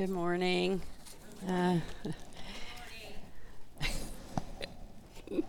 Good 0.00 0.08
morning. 0.08 0.80
Uh, 1.46 1.76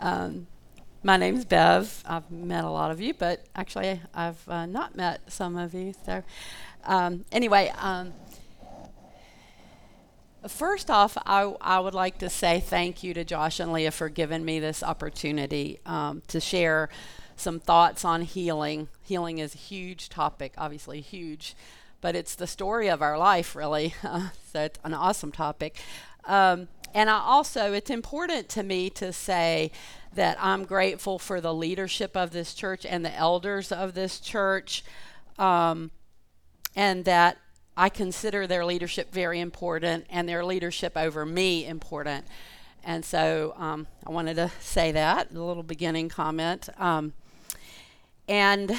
um, 0.00 0.46
my 1.02 1.30
Bev. 1.48 2.04
I've 2.04 2.30
met 2.30 2.64
a 2.64 2.68
lot 2.68 2.90
of 2.90 3.00
you, 3.00 3.14
but 3.14 3.46
actually, 3.56 4.02
I've 4.12 4.46
uh, 4.50 4.66
not 4.66 4.96
met 4.96 5.32
some 5.32 5.56
of 5.56 5.72
you. 5.72 5.94
So, 6.04 6.22
um, 6.84 7.24
anyway, 7.32 7.72
um, 7.78 8.12
first 10.46 10.90
off, 10.90 11.16
I, 11.24 11.44
I 11.62 11.80
would 11.80 11.94
like 11.94 12.18
to 12.18 12.28
say 12.28 12.60
thank 12.60 13.02
you 13.02 13.14
to 13.14 13.24
Josh 13.24 13.60
and 13.60 13.72
Leah 13.72 13.92
for 13.92 14.10
giving 14.10 14.44
me 14.44 14.60
this 14.60 14.82
opportunity 14.82 15.78
um, 15.86 16.20
to 16.28 16.38
share 16.38 16.90
some 17.34 17.60
thoughts 17.60 18.04
on 18.04 18.20
healing. 18.20 18.88
Healing 19.00 19.38
is 19.38 19.54
a 19.54 19.58
huge 19.58 20.10
topic, 20.10 20.52
obviously, 20.58 21.00
huge 21.00 21.56
but 22.00 22.14
it's 22.14 22.34
the 22.34 22.46
story 22.46 22.88
of 22.88 23.02
our 23.02 23.18
life, 23.18 23.54
really. 23.54 23.94
Uh, 24.04 24.28
so 24.52 24.62
it's 24.62 24.78
an 24.84 24.94
awesome 24.94 25.32
topic. 25.32 25.76
Um, 26.24 26.68
and 26.94 27.10
I 27.10 27.18
also, 27.18 27.72
it's 27.72 27.90
important 27.90 28.48
to 28.50 28.62
me 28.62 28.88
to 28.90 29.12
say 29.12 29.70
that 30.14 30.38
I'm 30.40 30.64
grateful 30.64 31.18
for 31.18 31.40
the 31.40 31.52
leadership 31.52 32.16
of 32.16 32.30
this 32.30 32.54
church 32.54 32.86
and 32.86 33.04
the 33.04 33.14
elders 33.14 33.70
of 33.70 33.94
this 33.94 34.20
church, 34.20 34.82
um, 35.38 35.90
and 36.74 37.04
that 37.04 37.36
I 37.76 37.88
consider 37.88 38.46
their 38.46 38.64
leadership 38.64 39.12
very 39.12 39.40
important 39.40 40.06
and 40.10 40.28
their 40.28 40.44
leadership 40.44 40.96
over 40.96 41.26
me 41.26 41.66
important. 41.66 42.26
And 42.84 43.04
so 43.04 43.54
um, 43.58 43.86
I 44.06 44.10
wanted 44.10 44.34
to 44.36 44.50
say 44.60 44.92
that, 44.92 45.30
a 45.30 45.42
little 45.42 45.62
beginning 45.62 46.08
comment. 46.08 46.68
Um, 46.78 47.12
and 48.28 48.72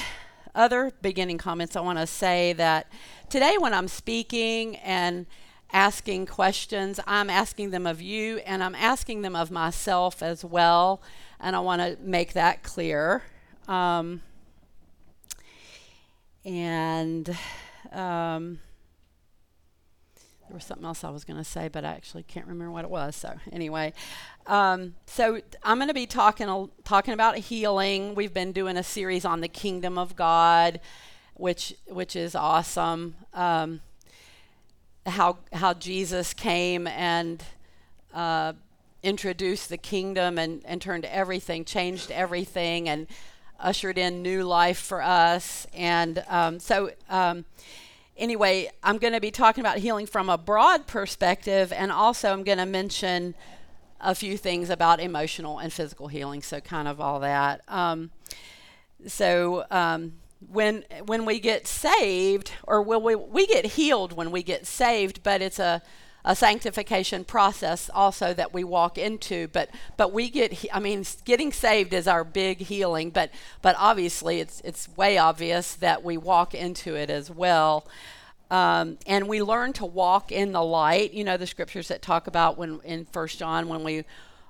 other 0.54 0.92
beginning 1.02 1.38
comments, 1.38 1.76
I 1.76 1.80
want 1.80 1.98
to 1.98 2.06
say 2.06 2.52
that 2.54 2.90
today, 3.28 3.56
when 3.58 3.74
I'm 3.74 3.88
speaking 3.88 4.76
and 4.76 5.26
asking 5.72 6.26
questions, 6.26 7.00
I'm 7.06 7.30
asking 7.30 7.70
them 7.70 7.86
of 7.86 8.00
you 8.00 8.38
and 8.38 8.62
I'm 8.62 8.74
asking 8.74 9.22
them 9.22 9.36
of 9.36 9.50
myself 9.50 10.22
as 10.22 10.44
well. 10.44 11.00
And 11.38 11.54
I 11.54 11.60
want 11.60 11.80
to 11.80 11.96
make 12.02 12.32
that 12.34 12.62
clear. 12.62 13.22
Um, 13.68 14.22
and 16.44 17.36
um, 17.92 18.58
there 20.50 20.56
was 20.56 20.64
something 20.64 20.84
else 20.84 21.04
I 21.04 21.10
was 21.10 21.24
going 21.24 21.36
to 21.36 21.44
say, 21.44 21.68
but 21.68 21.84
I 21.84 21.90
actually 21.90 22.24
can't 22.24 22.44
remember 22.44 22.72
what 22.72 22.84
it 22.84 22.90
was. 22.90 23.14
So 23.14 23.32
anyway, 23.52 23.92
um, 24.48 24.96
so 25.06 25.40
I'm 25.62 25.78
going 25.78 25.86
to 25.86 25.94
be 25.94 26.06
talking 26.06 26.68
talking 26.82 27.14
about 27.14 27.38
healing. 27.38 28.16
We've 28.16 28.34
been 28.34 28.50
doing 28.50 28.76
a 28.76 28.82
series 28.82 29.24
on 29.24 29.42
the 29.42 29.48
kingdom 29.48 29.96
of 29.96 30.16
God, 30.16 30.80
which 31.34 31.72
which 31.86 32.16
is 32.16 32.34
awesome. 32.34 33.14
Um, 33.32 33.80
how 35.06 35.38
how 35.52 35.72
Jesus 35.72 36.34
came 36.34 36.88
and 36.88 37.44
uh, 38.12 38.54
introduced 39.04 39.68
the 39.68 39.78
kingdom 39.78 40.36
and, 40.36 40.62
and 40.64 40.82
turned 40.82 41.04
everything, 41.04 41.64
changed 41.64 42.10
everything, 42.10 42.88
and 42.88 43.06
ushered 43.60 43.98
in 43.98 44.20
new 44.20 44.42
life 44.42 44.78
for 44.78 45.00
us. 45.00 45.68
And 45.72 46.24
um, 46.26 46.58
so 46.58 46.90
um, 47.08 47.44
anyway, 48.20 48.70
I'm 48.84 48.98
going 48.98 49.14
to 49.14 49.20
be 49.20 49.32
talking 49.32 49.62
about 49.62 49.78
healing 49.78 50.06
from 50.06 50.28
a 50.28 50.38
broad 50.38 50.86
perspective, 50.86 51.72
and 51.72 51.90
also 51.90 52.32
I'm 52.32 52.44
going 52.44 52.58
to 52.58 52.66
mention 52.66 53.34
a 54.00 54.14
few 54.14 54.36
things 54.36 54.70
about 54.70 55.00
emotional 55.00 55.58
and 55.58 55.72
physical 55.72 56.08
healing. 56.08 56.42
So, 56.42 56.60
kind 56.60 56.86
of 56.86 57.00
all 57.00 57.18
that. 57.20 57.62
Um, 57.66 58.10
so, 59.06 59.64
um, 59.70 60.12
when 60.52 60.84
when 61.06 61.24
we 61.24 61.40
get 61.40 61.66
saved, 61.66 62.52
or 62.66 62.82
will 62.82 63.02
we 63.02 63.16
we 63.16 63.46
get 63.46 63.64
healed 63.66 64.12
when 64.12 64.30
we 64.30 64.42
get 64.42 64.66
saved, 64.66 65.22
but 65.22 65.42
it's 65.42 65.58
a 65.58 65.82
a 66.24 66.36
sanctification 66.36 67.24
process 67.24 67.90
also 67.94 68.34
that 68.34 68.52
we 68.52 68.62
walk 68.62 68.98
into 68.98 69.48
but 69.48 69.70
but 69.96 70.12
we 70.12 70.28
get 70.28 70.64
i 70.72 70.78
mean 70.78 71.04
getting 71.24 71.52
saved 71.52 71.92
is 71.92 72.06
our 72.06 72.24
big 72.24 72.58
healing 72.58 73.10
but 73.10 73.30
but 73.62 73.74
obviously 73.78 74.40
it's 74.40 74.60
it's 74.62 74.88
way 74.96 75.16
obvious 75.16 75.74
that 75.74 76.04
we 76.04 76.16
walk 76.16 76.54
into 76.54 76.94
it 76.94 77.10
as 77.10 77.30
well 77.30 77.86
um, 78.50 78.98
and 79.06 79.28
we 79.28 79.42
learn 79.42 79.72
to 79.72 79.84
walk 79.84 80.32
in 80.32 80.52
the 80.52 80.62
light 80.62 81.12
you 81.12 81.24
know 81.24 81.36
the 81.36 81.46
scriptures 81.46 81.88
that 81.88 82.02
talk 82.02 82.26
about 82.26 82.58
when 82.58 82.80
in 82.84 83.04
first 83.06 83.38
john 83.38 83.68
when 83.68 83.82
we 83.82 84.04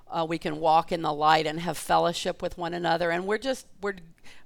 uh, 0.09 0.25
we 0.27 0.37
can 0.37 0.59
walk 0.59 0.91
in 0.91 1.01
the 1.01 1.13
light 1.13 1.47
and 1.47 1.59
have 1.59 1.77
fellowship 1.77 2.41
with 2.41 2.57
one 2.57 2.73
another 2.73 3.11
and 3.11 3.25
we're 3.25 3.37
just 3.37 3.65
we're 3.81 3.95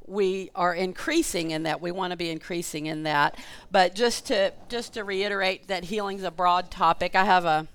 we 0.08 0.52
are 0.54 0.74
increasing 0.74 1.52
in 1.52 1.64
that. 1.64 1.82
We 1.82 1.92
want 1.92 2.12
to 2.12 2.18
be 2.18 2.30
increasing 2.30 2.86
in 2.86 3.04
that. 3.04 3.40
But 3.72 3.96
just 3.96 4.28
to 4.28 4.54
just 4.70 4.94
to 4.94 5.04
reiterate 5.04 5.68
that 5.68 5.86
healing's 5.86 6.24
a 6.24 6.32
broad 6.32 6.70
topic. 6.72 7.16
I 7.16 7.26
have 7.26 7.46
a 7.46 7.68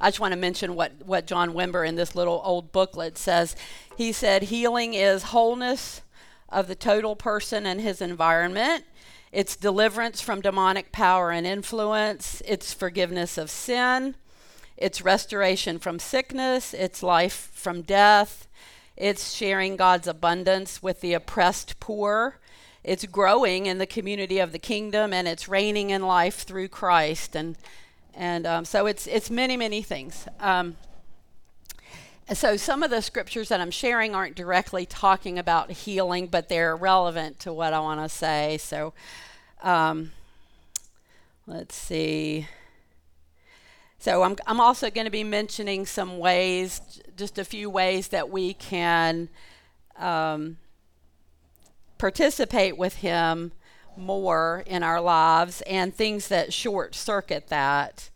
I 0.00 0.08
just 0.08 0.20
want 0.20 0.32
to 0.32 0.38
mention 0.38 0.74
what, 0.74 0.92
what 1.04 1.26
John 1.26 1.52
Wimber 1.52 1.86
in 1.86 1.96
this 1.96 2.14
little 2.14 2.40
old 2.44 2.72
booklet 2.72 3.18
says. 3.18 3.56
He 3.96 4.12
said 4.12 4.44
healing 4.44 4.94
is 4.94 5.24
wholeness 5.24 6.02
of 6.48 6.68
the 6.68 6.74
total 6.74 7.16
person 7.16 7.66
and 7.66 7.80
his 7.80 8.00
environment. 8.00 8.84
It's 9.32 9.56
deliverance 9.56 10.20
from 10.20 10.40
demonic 10.40 10.92
power 10.92 11.30
and 11.30 11.46
influence. 11.46 12.42
It's 12.46 12.72
forgiveness 12.72 13.36
of 13.36 13.50
sin. 13.50 14.14
It's 14.76 15.02
restoration 15.02 15.78
from 15.78 15.98
sickness. 15.98 16.74
It's 16.74 17.02
life 17.02 17.50
from 17.52 17.82
death. 17.82 18.46
It's 18.96 19.34
sharing 19.34 19.76
God's 19.76 20.06
abundance 20.06 20.82
with 20.82 21.00
the 21.00 21.14
oppressed 21.14 21.80
poor. 21.80 22.38
It's 22.82 23.04
growing 23.04 23.66
in 23.66 23.78
the 23.78 23.86
community 23.86 24.38
of 24.38 24.52
the 24.52 24.58
kingdom, 24.58 25.12
and 25.12 25.26
it's 25.26 25.48
reigning 25.48 25.90
in 25.90 26.06
life 26.06 26.42
through 26.42 26.68
Christ. 26.68 27.34
And 27.34 27.56
and 28.14 28.46
um, 28.46 28.64
so 28.64 28.86
it's 28.86 29.06
it's 29.06 29.28
many 29.28 29.56
many 29.56 29.82
things. 29.82 30.26
Um, 30.40 30.76
so 32.32 32.56
some 32.56 32.82
of 32.82 32.90
the 32.90 33.00
scriptures 33.00 33.50
that 33.50 33.60
I'm 33.60 33.70
sharing 33.70 34.14
aren't 34.14 34.34
directly 34.34 34.84
talking 34.84 35.38
about 35.38 35.70
healing, 35.70 36.26
but 36.26 36.48
they're 36.48 36.74
relevant 36.74 37.38
to 37.40 37.52
what 37.52 37.72
I 37.72 37.78
want 37.78 38.00
to 38.00 38.08
say. 38.08 38.58
So 38.58 38.94
um, 39.62 40.10
let's 41.46 41.76
see. 41.76 42.48
So 43.98 44.22
I'm, 44.22 44.36
I'm 44.46 44.60
also 44.60 44.90
going 44.90 45.04
to 45.04 45.10
be 45.10 45.24
mentioning 45.24 45.86
some 45.86 46.18
ways, 46.18 47.00
just 47.16 47.38
a 47.38 47.44
few 47.44 47.70
ways 47.70 48.08
that 48.08 48.28
we 48.28 48.54
can 48.54 49.28
um, 49.96 50.58
participate 51.98 52.76
with 52.76 52.96
Him 52.96 53.52
more 53.96 54.62
in 54.66 54.82
our 54.82 55.00
lives 55.00 55.62
and 55.62 55.94
things 55.94 56.28
that 56.28 56.52
short 56.52 56.94
circuit 56.94 57.48
that. 57.48 58.10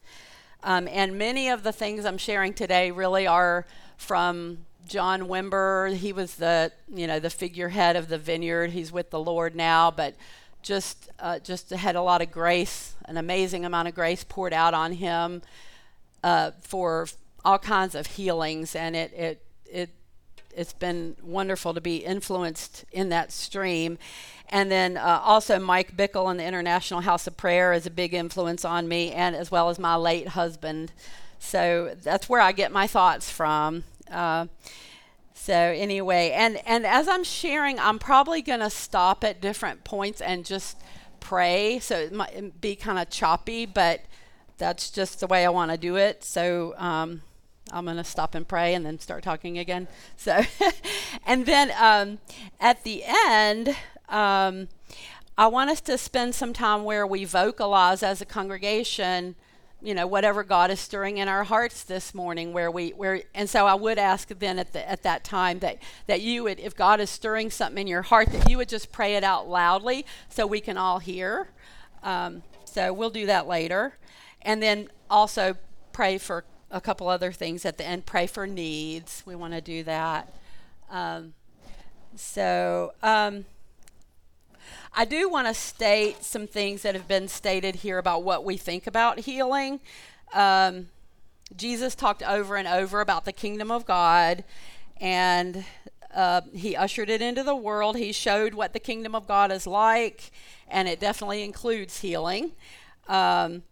Um, 0.63 0.89
and 0.89 1.17
many 1.17 1.49
of 1.49 1.63
the 1.63 1.73
things 1.73 2.05
I'm 2.05 2.19
sharing 2.19 2.53
today 2.53 2.91
really 2.91 3.27
are 3.27 3.67
from 4.01 4.59
John 4.89 5.23
Wimber. 5.23 5.95
He 5.95 6.13
was 6.13 6.37
the 6.37 6.73
you 6.93 7.07
know 7.07 7.21
the 7.21 7.31
figurehead 7.31 7.97
of 7.97 8.09
the 8.09 8.19
vineyard. 8.19 8.71
He's 8.71 8.91
with 8.91 9.11
the 9.11 9.21
Lord 9.21 9.55
now, 9.55 9.91
but 9.91 10.15
just 10.63 11.09
uh, 11.19 11.39
just 11.39 11.71
had 11.71 11.97
a 11.97 12.03
lot 12.03 12.23
of 12.23 12.31
grace, 12.31 12.95
an 13.05 13.17
amazing 13.17 13.65
amount 13.65 13.89
of 13.89 13.95
grace 13.95 14.25
poured 14.25 14.53
out 14.53 14.75
on 14.75 14.93
him 14.93 15.43
uh, 16.25 16.53
for 16.61 17.07
all 17.45 17.59
kinds 17.59 17.95
of 17.95 18.07
healings, 18.07 18.75
and 18.75 18.97
it 18.97 19.13
it 19.13 19.45
it 19.71 19.91
it's 20.57 20.73
been 20.73 21.17
wonderful 21.23 21.75
to 21.75 21.81
be 21.81 21.99
influenced 21.99 22.85
in 22.91 23.11
that 23.11 23.31
stream. 23.31 23.99
And 24.53 24.73
then 24.73 24.97
uh, 24.97 25.21
also 25.23 25.61
Mike 25.61 25.97
Bickle 25.97 26.29
and 26.29 26.41
the 26.41 26.45
International 26.45 27.01
House 27.01 27.29
of 27.29 27.37
Prayer 27.37 27.73
is 27.73 27.87
a 27.87 27.91
big 27.91 28.13
influence 28.15 28.65
on 28.65 28.89
me, 28.89 29.13
and 29.13 29.37
as 29.37 29.51
well 29.51 29.69
as 29.69 29.79
my 29.79 29.95
late 29.95 30.29
husband. 30.29 30.91
So 31.41 31.97
that's 32.01 32.29
where 32.29 32.41
I 32.41 32.53
get 32.53 32.71
my 32.71 32.87
thoughts 32.87 33.29
from. 33.29 33.83
Uh, 34.09 34.47
so 35.35 35.55
anyway, 35.55 36.31
and 36.31 36.61
and 36.67 36.87
as 36.87 37.09
I'm 37.09 37.25
sharing, 37.25 37.81
I'm 37.81 37.99
probably 37.99 38.43
going 38.43 38.61
to 38.61 38.71
stop 38.71 39.25
at 39.25 39.41
different 39.41 39.83
points 39.83 40.21
and 40.21 40.45
just 40.45 40.77
pray. 41.19 41.81
So 41.81 41.97
it 41.97 42.13
might 42.13 42.61
be 42.61 42.77
kind 42.77 42.99
of 42.99 43.11
choppy, 43.11 43.67
but 43.67 44.03
that's 44.59 44.91
just 44.91 45.21
the 45.21 45.27
way 45.27 45.45
I 45.45 45.49
want 45.49 45.71
to 45.71 45.79
do 45.79 45.97
it. 45.97 46.23
So 46.23 46.75
um, 46.77 47.23
I'm 47.73 47.87
going 47.87 47.97
to 47.97 48.05
stop 48.05 48.35
and 48.35 48.47
pray 48.47 48.75
and 48.75 48.85
then 48.85 48.99
start 48.99 49.25
talking 49.25 49.59
again. 49.59 49.89
So, 50.17 50.43
and 51.27 51.47
then 51.47 51.73
um, 51.81 52.19
at 52.61 52.85
the 52.85 53.03
end, 53.07 53.75
um, 54.09 54.69
I 55.39 55.47
want 55.47 55.71
us 55.71 55.81
to 55.83 55.97
spend 55.97 56.35
some 56.35 56.53
time 56.53 56.85
where 56.85 57.07
we 57.07 57.25
vocalize 57.25 58.03
as 58.03 58.21
a 58.21 58.27
congregation, 58.27 59.37
you 59.83 59.95
know, 59.95 60.07
whatever 60.07 60.45
God 60.45 60.71
is 60.71 60.81
stirring 60.81 61.19
in 61.19 61.29
our 61.29 61.45
hearts 61.45 61.85
this 61.85 62.15
morning. 62.15 62.53
Where 62.53 62.71
we, 62.71 62.91
where, 62.91 63.23
and 63.35 63.49
so 63.49 63.67
I 63.67 63.75
would 63.75 63.99
ask 63.99 64.29
then 64.29 64.59
at 64.59 64.73
the 64.73 64.89
at 64.89 65.03
that 65.03 65.25
time 65.25 65.59
that 65.61 65.79
that 66.07 66.21
you 66.21 66.45
would, 66.45 66.61
if 66.61 66.77
God 66.77 67.01
is 67.01 67.11
stirring 67.11 67.51
something 67.51 67.83
in 67.83 67.87
your 67.87 68.03
heart, 68.03 68.31
that 68.33 68.49
you 68.49 68.57
would 68.59 68.69
just 68.69 68.93
pray 68.93 69.17
it 69.17 69.25
out 69.25 69.49
loudly 69.49 70.05
so 70.29 70.47
we 70.47 70.61
can 70.61 70.77
all 70.77 70.99
hear. 70.99 71.49
Um, 72.03 72.43
so 72.65 72.93
we'll 72.93 73.11
do 73.11 73.27
that 73.27 73.47
later. 73.47 73.97
And 74.43 74.63
then 74.63 74.89
also 75.09 75.57
pray 75.93 76.19
for 76.19 76.45
a 76.71 76.81
couple 76.81 77.09
other 77.09 77.33
things 77.33 77.65
at 77.65 77.79
the 77.79 77.85
end. 77.85 78.07
Pray 78.07 78.27
for 78.27 78.47
needs. 78.47 79.23
We 79.27 79.35
want 79.35 79.55
to 79.55 79.61
do 79.61 79.83
that. 79.85 80.33
Um, 80.89 81.35
so 82.15 82.93
um, 83.03 83.45
I 84.93 85.05
do 85.05 85.29
want 85.29 85.47
to 85.47 85.55
state 85.55 86.25
some 86.25 86.47
things 86.47 86.83
that 86.83 86.95
have 86.95 87.07
been 87.07 87.29
stated 87.29 87.77
here 87.77 87.99
about 87.99 88.25
what 88.25 88.45
we 88.45 88.57
think 88.57 88.87
about 88.87 89.21
healing. 89.21 89.81
Um, 90.35 90.89
Jesus 91.57 91.95
talked 91.95 92.23
over 92.23 92.57
and 92.57 92.67
over 92.67 93.01
about 93.01 93.25
the 93.25 93.33
kingdom 93.33 93.71
of 93.71 93.87
God, 93.87 94.43
and 95.01 95.65
uh, 96.13 96.41
he 96.53 96.75
ushered 96.75 97.09
it 97.09 97.23
into 97.23 97.45
the 97.45 97.55
world. 97.55 97.97
He 97.97 98.13
showed 98.13 98.53
what 98.55 98.73
the 98.73 98.81
kingdom 98.81 99.15
of 99.15 99.29
God 99.29 99.53
is 99.53 99.67
like, 99.67 100.33
and 100.69 100.89
it 100.89 100.99
definitely 100.99 101.45
includes 101.45 102.01
healing. 102.01 102.53
Um, 103.09 103.63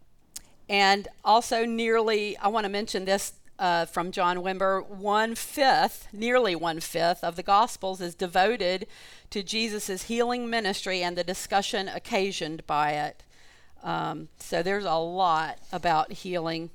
and 0.69 1.09
also, 1.25 1.65
nearly, 1.65 2.37
I 2.37 2.49
want 2.49 2.65
to 2.65 2.71
mention 2.71 3.07
this 3.07 3.33
uh, 3.59 3.87
from 3.87 4.13
John 4.13 4.39
Wimber 4.39 4.87
one 4.87 5.35
fifth, 5.35 6.09
nearly 6.13 6.55
one 6.55 6.81
fifth 6.81 7.25
of 7.25 7.37
the 7.37 7.43
Gospels 7.43 8.01
is 8.01 8.15
devoted 8.15 8.87
to 9.31 9.43
Jesus' 9.43 10.05
healing 10.05 10.49
ministry 10.49 11.03
and 11.03 11.17
the 11.17 11.25
discussion 11.25 11.89
occasioned 11.89 12.67
by 12.67 12.93
it. 12.93 13.25
Um, 13.83 14.29
so 14.39 14.63
there's 14.63 14.85
a 14.85 14.95
lot 14.95 15.59
about 15.73 16.13
healing 16.13 16.71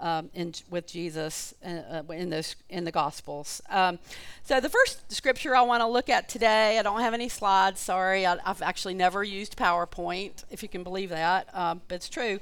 um, 0.00 0.30
in, 0.34 0.54
with 0.70 0.86
Jesus 0.86 1.54
uh, 1.64 1.68
uh, 2.08 2.12
in 2.12 2.30
those 2.30 2.54
in 2.68 2.84
the 2.84 2.92
Gospels. 2.92 3.60
Um, 3.68 3.98
so 4.44 4.60
the 4.60 4.68
first 4.68 5.10
scripture 5.12 5.56
I 5.56 5.62
want 5.62 5.80
to 5.82 5.86
look 5.86 6.08
at 6.08 6.28
today, 6.28 6.78
I 6.78 6.82
don't 6.82 7.00
have 7.00 7.14
any 7.14 7.28
slides. 7.28 7.80
Sorry, 7.80 8.24
I, 8.24 8.38
have 8.44 8.62
actually 8.62 8.94
never 8.94 9.24
used 9.24 9.56
PowerPoint, 9.56 10.44
if 10.50 10.62
you 10.62 10.68
can 10.68 10.82
believe 10.82 11.10
that, 11.10 11.48
um, 11.54 11.82
but 11.88 11.96
it's 11.96 12.08
true. 12.08 12.38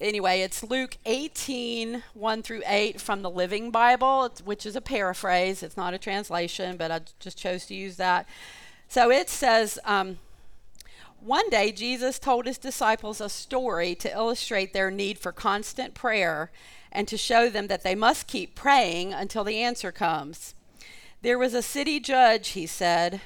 Anyway, 0.00 0.42
it's 0.42 0.62
Luke 0.62 0.96
18, 1.06 2.04
1 2.14 2.42
through 2.42 2.62
8 2.64 3.00
from 3.00 3.22
the 3.22 3.30
Living 3.30 3.72
Bible, 3.72 4.32
which 4.44 4.64
is 4.64 4.76
a 4.76 4.80
paraphrase. 4.80 5.60
It's 5.64 5.76
not 5.76 5.92
a 5.92 5.98
translation, 5.98 6.76
but 6.76 6.92
I 6.92 7.00
just 7.18 7.36
chose 7.36 7.66
to 7.66 7.74
use 7.74 7.96
that. 7.96 8.28
So 8.86 9.10
it 9.10 9.28
says, 9.28 9.76
um, 9.84 10.18
one 11.18 11.50
day 11.50 11.72
Jesus 11.72 12.20
told 12.20 12.46
his 12.46 12.58
disciples 12.58 13.20
a 13.20 13.28
story 13.28 13.96
to 13.96 14.12
illustrate 14.12 14.72
their 14.72 14.92
need 14.92 15.18
for 15.18 15.32
constant 15.32 15.94
prayer 15.94 16.52
and 16.92 17.08
to 17.08 17.16
show 17.16 17.48
them 17.48 17.66
that 17.66 17.82
they 17.82 17.96
must 17.96 18.28
keep 18.28 18.54
praying 18.54 19.12
until 19.12 19.42
the 19.42 19.60
answer 19.60 19.90
comes. 19.90 20.54
There 21.22 21.38
was 21.38 21.54
a 21.54 21.62
city 21.62 21.98
judge, 21.98 22.50
he 22.50 22.66
said, 22.66 23.20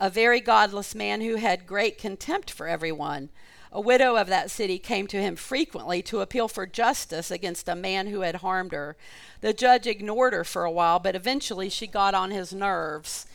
a 0.00 0.10
very 0.10 0.40
godless 0.40 0.96
man 0.96 1.20
who 1.20 1.36
had 1.36 1.64
great 1.64 1.96
contempt 1.96 2.50
for 2.50 2.66
everyone. 2.66 3.28
A 3.76 3.80
widow 3.80 4.14
of 4.14 4.28
that 4.28 4.52
city 4.52 4.78
came 4.78 5.08
to 5.08 5.20
him 5.20 5.34
frequently 5.34 6.00
to 6.02 6.20
appeal 6.20 6.46
for 6.46 6.64
justice 6.64 7.32
against 7.32 7.68
a 7.68 7.74
man 7.74 8.06
who 8.06 8.20
had 8.20 8.36
harmed 8.36 8.70
her. 8.70 8.94
The 9.40 9.52
judge 9.52 9.88
ignored 9.88 10.32
her 10.32 10.44
for 10.44 10.64
a 10.64 10.70
while, 10.70 11.00
but 11.00 11.16
eventually 11.16 11.68
she 11.68 11.88
got 11.88 12.14
on 12.14 12.30
his 12.30 12.52
nerves. 12.52 13.26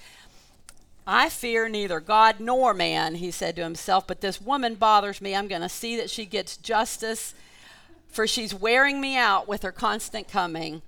I 1.06 1.28
fear 1.28 1.68
neither 1.68 2.00
God 2.00 2.40
nor 2.40 2.74
man, 2.74 3.16
he 3.16 3.32
said 3.32 3.58
to 3.58 3.64
himself, 3.64 4.08
but 4.08 4.22
this 4.22 4.40
woman 4.40 4.76
bothers 4.76 5.20
me. 5.20 5.36
I'm 5.36 5.50
going 5.50 5.62
to 5.62 5.68
see 5.68 5.98
that 5.98 6.10
she 6.10 6.26
gets 6.26 6.56
justice, 6.56 7.34
for 8.08 8.26
she's 8.26 8.54
wearing 8.54 9.02
me 9.02 9.18
out 9.18 9.46
with 9.46 9.64
her 9.64 9.74
constant 9.74 10.30
coming. 10.30 10.84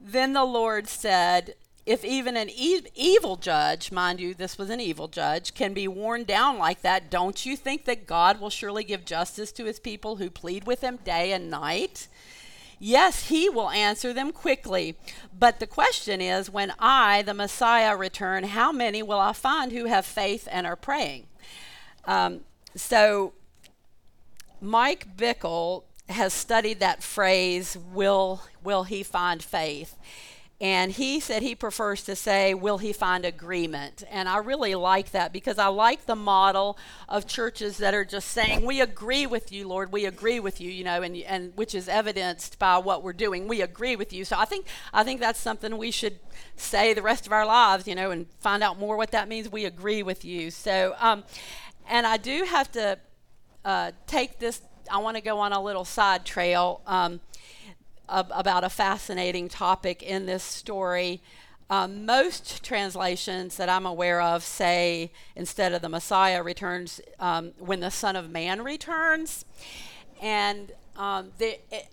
Then 0.00 0.32
the 0.32 0.44
Lord 0.44 0.88
said, 0.88 1.54
if 1.88 2.04
even 2.04 2.36
an 2.36 2.50
e- 2.50 2.82
evil 2.94 3.36
judge, 3.36 3.90
mind 3.90 4.20
you, 4.20 4.34
this 4.34 4.58
was 4.58 4.68
an 4.68 4.78
evil 4.78 5.08
judge, 5.08 5.54
can 5.54 5.72
be 5.72 5.88
worn 5.88 6.24
down 6.24 6.58
like 6.58 6.82
that, 6.82 7.10
don't 7.10 7.46
you 7.46 7.56
think 7.56 7.86
that 7.86 8.06
God 8.06 8.38
will 8.38 8.50
surely 8.50 8.84
give 8.84 9.06
justice 9.06 9.50
to 9.52 9.64
his 9.64 9.80
people 9.80 10.16
who 10.16 10.28
plead 10.28 10.66
with 10.66 10.82
him 10.82 10.98
day 11.02 11.32
and 11.32 11.50
night? 11.50 12.06
Yes, 12.78 13.28
he 13.28 13.48
will 13.48 13.70
answer 13.70 14.12
them 14.12 14.32
quickly. 14.32 14.96
But 15.36 15.60
the 15.60 15.66
question 15.66 16.20
is 16.20 16.50
when 16.50 16.74
I, 16.78 17.22
the 17.22 17.32
Messiah, 17.32 17.96
return, 17.96 18.44
how 18.44 18.70
many 18.70 19.02
will 19.02 19.18
I 19.18 19.32
find 19.32 19.72
who 19.72 19.86
have 19.86 20.04
faith 20.04 20.46
and 20.52 20.66
are 20.66 20.76
praying? 20.76 21.24
Um, 22.04 22.40
so, 22.76 23.32
Mike 24.60 25.16
Bickle 25.16 25.84
has 26.10 26.34
studied 26.34 26.80
that 26.80 27.02
phrase, 27.02 27.78
will, 27.94 28.42
will 28.62 28.84
he 28.84 29.02
find 29.02 29.42
faith? 29.42 29.96
And 30.60 30.90
he 30.90 31.20
said 31.20 31.42
he 31.42 31.54
prefers 31.54 32.02
to 32.04 32.16
say, 32.16 32.52
Will 32.52 32.78
he 32.78 32.92
find 32.92 33.24
agreement? 33.24 34.02
And 34.10 34.28
I 34.28 34.38
really 34.38 34.74
like 34.74 35.12
that 35.12 35.32
because 35.32 35.56
I 35.56 35.68
like 35.68 36.06
the 36.06 36.16
model 36.16 36.76
of 37.08 37.28
churches 37.28 37.78
that 37.78 37.94
are 37.94 38.04
just 38.04 38.28
saying, 38.30 38.66
We 38.66 38.80
agree 38.80 39.24
with 39.24 39.52
you, 39.52 39.68
Lord, 39.68 39.92
we 39.92 40.04
agree 40.04 40.40
with 40.40 40.60
you, 40.60 40.68
you 40.68 40.82
know, 40.82 41.00
and, 41.02 41.16
and 41.16 41.52
which 41.56 41.76
is 41.76 41.88
evidenced 41.88 42.58
by 42.58 42.78
what 42.78 43.04
we're 43.04 43.12
doing. 43.12 43.46
We 43.46 43.62
agree 43.62 43.94
with 43.94 44.12
you. 44.12 44.24
So 44.24 44.36
I 44.36 44.46
think 44.46 44.66
I 44.92 45.04
think 45.04 45.20
that's 45.20 45.38
something 45.38 45.78
we 45.78 45.92
should 45.92 46.18
say 46.56 46.92
the 46.92 47.02
rest 47.02 47.26
of 47.26 47.32
our 47.32 47.46
lives, 47.46 47.86
you 47.86 47.94
know, 47.94 48.10
and 48.10 48.26
find 48.40 48.64
out 48.64 48.80
more 48.80 48.96
what 48.96 49.12
that 49.12 49.28
means. 49.28 49.48
We 49.48 49.64
agree 49.64 50.02
with 50.02 50.24
you. 50.24 50.50
So 50.50 50.96
um, 50.98 51.22
and 51.88 52.04
I 52.04 52.16
do 52.16 52.42
have 52.42 52.72
to 52.72 52.98
uh, 53.64 53.92
take 54.08 54.40
this 54.40 54.60
I 54.90 54.98
want 54.98 55.16
to 55.16 55.22
go 55.22 55.38
on 55.38 55.52
a 55.52 55.62
little 55.62 55.84
side 55.84 56.24
trail. 56.24 56.80
Um, 56.86 57.20
about 58.08 58.64
a 58.64 58.68
fascinating 58.68 59.48
topic 59.48 60.02
in 60.02 60.26
this 60.26 60.42
story. 60.42 61.20
Um, 61.70 62.06
most 62.06 62.64
translations 62.64 63.58
that 63.58 63.68
I'm 63.68 63.84
aware 63.84 64.22
of 64.22 64.42
say 64.42 65.12
instead 65.36 65.74
of 65.74 65.82
the 65.82 65.88
Messiah 65.88 66.42
returns, 66.42 67.00
um, 67.20 67.52
when 67.58 67.80
the 67.80 67.90
Son 67.90 68.16
of 68.16 68.30
Man 68.30 68.62
returns. 68.62 69.44
And 70.22 70.72
um, 70.96 71.30
the, 71.36 71.58
it, 71.70 71.88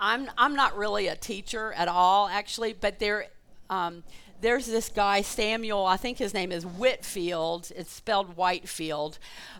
I'm, 0.00 0.30
I'm 0.38 0.56
not 0.56 0.74
really 0.76 1.06
a 1.06 1.16
teacher 1.16 1.74
at 1.74 1.86
all, 1.86 2.28
actually, 2.28 2.72
but 2.72 2.98
there, 2.98 3.26
um, 3.68 4.02
there's 4.40 4.66
this 4.66 4.88
guy, 4.88 5.20
Samuel, 5.20 5.84
I 5.84 5.98
think 5.98 6.16
his 6.16 6.32
name 6.32 6.50
is 6.50 6.64
Whitfield. 6.64 7.70
It's 7.76 7.92
spelled 7.92 8.36
Whitefield, 8.36 9.18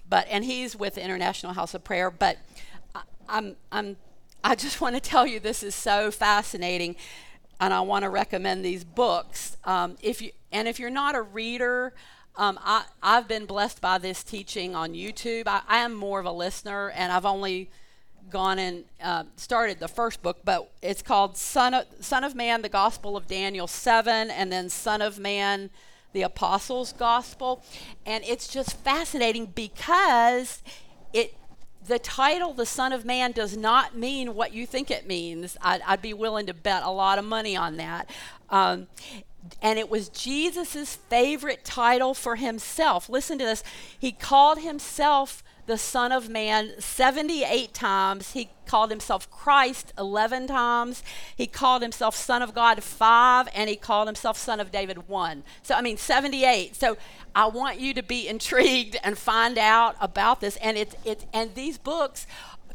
but, 0.08 0.26
and 0.30 0.42
he's 0.42 0.74
with 0.74 0.94
the 0.94 1.04
International 1.04 1.52
House 1.52 1.74
of 1.74 1.84
Prayer. 1.84 2.10
But 2.10 2.38
I, 2.94 3.02
I'm, 3.28 3.56
I'm 3.70 3.96
I 4.42 4.54
just 4.54 4.80
want 4.80 4.94
to 4.94 5.00
tell 5.00 5.26
you 5.26 5.38
this 5.38 5.62
is 5.62 5.74
so 5.74 6.10
fascinating, 6.10 6.96
and 7.60 7.74
I 7.74 7.80
want 7.80 8.04
to 8.04 8.08
recommend 8.08 8.64
these 8.64 8.84
books. 8.84 9.56
Um, 9.64 9.96
if 10.00 10.22
you 10.22 10.30
and 10.50 10.66
if 10.66 10.78
you're 10.78 10.90
not 10.90 11.14
a 11.14 11.22
reader, 11.22 11.92
um, 12.36 12.58
I, 12.62 12.84
I've 13.02 13.28
been 13.28 13.44
blessed 13.44 13.80
by 13.80 13.98
this 13.98 14.22
teaching 14.22 14.74
on 14.74 14.94
YouTube. 14.94 15.46
I, 15.46 15.62
I 15.68 15.78
am 15.78 15.94
more 15.94 16.20
of 16.20 16.26
a 16.26 16.32
listener, 16.32 16.90
and 16.90 17.12
I've 17.12 17.26
only 17.26 17.70
gone 18.30 18.58
and 18.58 18.84
uh, 19.02 19.24
started 19.36 19.78
the 19.78 19.88
first 19.88 20.22
book, 20.22 20.38
but 20.44 20.70
it's 20.80 21.02
called 21.02 21.36
Son 21.36 21.74
of, 21.74 21.86
Son 22.00 22.24
of 22.24 22.34
Man, 22.34 22.62
the 22.62 22.68
Gospel 22.68 23.16
of 23.16 23.26
Daniel 23.26 23.66
7, 23.66 24.30
and 24.30 24.50
then 24.50 24.70
Son 24.70 25.02
of 25.02 25.18
Man, 25.18 25.70
the 26.12 26.22
Apostles' 26.22 26.92
Gospel. 26.92 27.62
And 28.06 28.24
it's 28.24 28.48
just 28.48 28.76
fascinating 28.78 29.46
because 29.46 30.62
it 31.12 31.34
the 31.90 31.98
title, 31.98 32.54
the 32.54 32.64
Son 32.64 32.92
of 32.92 33.04
Man, 33.04 33.32
does 33.32 33.56
not 33.56 33.96
mean 33.96 34.34
what 34.34 34.54
you 34.54 34.64
think 34.64 34.90
it 34.92 35.06
means. 35.06 35.56
I'd, 35.60 35.82
I'd 35.82 36.00
be 36.00 36.14
willing 36.14 36.46
to 36.46 36.54
bet 36.54 36.84
a 36.84 36.90
lot 36.90 37.18
of 37.18 37.24
money 37.24 37.56
on 37.56 37.76
that. 37.78 38.08
Um, 38.48 38.86
and 39.60 39.76
it 39.76 39.90
was 39.90 40.08
Jesus' 40.08 40.94
favorite 40.94 41.64
title 41.64 42.14
for 42.14 42.36
himself. 42.36 43.08
Listen 43.08 43.38
to 43.38 43.44
this. 43.44 43.64
He 43.98 44.12
called 44.12 44.60
himself 44.60 45.42
the 45.70 45.78
Son 45.78 46.10
of 46.10 46.28
Man 46.28 46.72
78 46.80 47.72
times. 47.72 48.32
He 48.32 48.50
called 48.66 48.90
himself 48.90 49.30
Christ 49.30 49.92
11 49.96 50.48
times. 50.48 51.04
He 51.36 51.46
called 51.46 51.80
himself 51.80 52.16
Son 52.16 52.42
of 52.42 52.52
God 52.54 52.82
5, 52.82 53.48
and 53.54 53.70
he 53.70 53.76
called 53.76 54.08
himself 54.08 54.36
Son 54.36 54.58
of 54.58 54.72
David 54.72 55.08
1. 55.08 55.44
So, 55.62 55.76
I 55.76 55.80
mean, 55.80 55.96
78. 55.96 56.74
So, 56.74 56.98
I 57.36 57.46
want 57.46 57.78
you 57.78 57.94
to 57.94 58.02
be 58.02 58.26
intrigued 58.26 58.96
and 59.04 59.16
find 59.16 59.56
out 59.58 59.94
about 60.00 60.40
this. 60.40 60.56
And, 60.56 60.76
it's, 60.76 60.96
it's, 61.04 61.24
and 61.32 61.54
these 61.54 61.78
books 61.78 62.26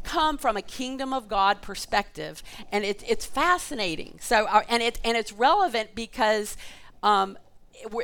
come 0.02 0.38
from 0.38 0.56
a 0.56 0.62
kingdom 0.62 1.12
of 1.12 1.28
God 1.28 1.60
perspective, 1.60 2.42
and 2.72 2.82
it, 2.82 3.04
it's 3.06 3.26
fascinating. 3.26 4.18
So, 4.22 4.46
uh, 4.46 4.62
and, 4.70 4.82
it, 4.82 4.98
and 5.04 5.18
it's 5.18 5.32
relevant 5.32 5.90
because. 5.94 6.56
Um, 7.02 7.36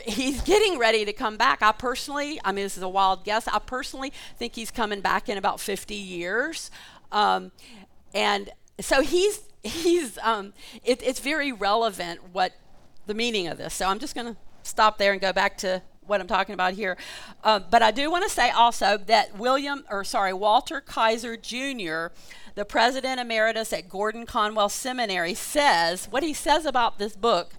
he's 0.07 0.41
getting 0.43 0.79
ready 0.79 1.05
to 1.05 1.13
come 1.13 1.37
back. 1.37 1.63
I 1.63 1.73
personally, 1.73 2.41
I 2.45 2.53
mean, 2.53 2.65
this 2.65 2.77
is 2.77 2.83
a 2.83 2.89
wild 2.89 3.25
guess. 3.25 3.49
I 3.49 3.59
personally 3.59 4.13
think 4.39 4.55
he's 4.55 4.71
coming 4.71 5.01
back 5.01 5.29
in 5.29 5.39
about 5.39 5.61
50 5.61 5.95
years, 5.95 6.71
um, 7.11 7.53
and 8.15 8.51
so 8.81 9.03
he's 9.03 9.41
he's 9.63 10.19
um, 10.19 10.53
it, 10.85 11.03
it's 11.03 11.21
very 11.21 11.53
relevant 11.53 12.21
what 12.33 12.53
the 13.07 13.15
meaning 13.15 13.49
of 13.49 13.59
this. 13.59 13.75
So 13.75 13.87
I'm 13.87 13.99
just 13.99 14.15
going 14.15 14.35
to 14.35 14.37
stop 14.63 14.99
there 14.99 15.13
and 15.13 15.21
go 15.21 15.33
back 15.33 15.59
to 15.59 15.83
what 16.07 16.21
I'm 16.21 16.27
talking 16.27 16.53
about 16.55 16.75
here. 16.75 16.97
Uh, 17.45 17.61
but 17.61 17.83
I 17.83 17.91
do 17.91 18.11
want 18.11 18.25
to 18.25 18.31
say 18.31 18.51
also 18.51 18.99
that 19.07 19.39
William, 19.39 19.85
or 19.91 20.05
sorry, 20.05 20.33
Walter 20.33 20.81
Kaiser 20.81 21.37
Jr., 21.37 22.09
the 22.55 22.65
president 22.67 23.21
emeritus 23.21 23.73
at 23.73 23.89
Gordon 23.89 24.27
Conwell 24.27 24.69
Seminary, 24.69 25.35
says 25.35 26.07
what 26.11 26.23
he 26.23 26.35
says 26.35 26.67
about 26.67 26.99
this 26.99 27.17
book 27.17 27.53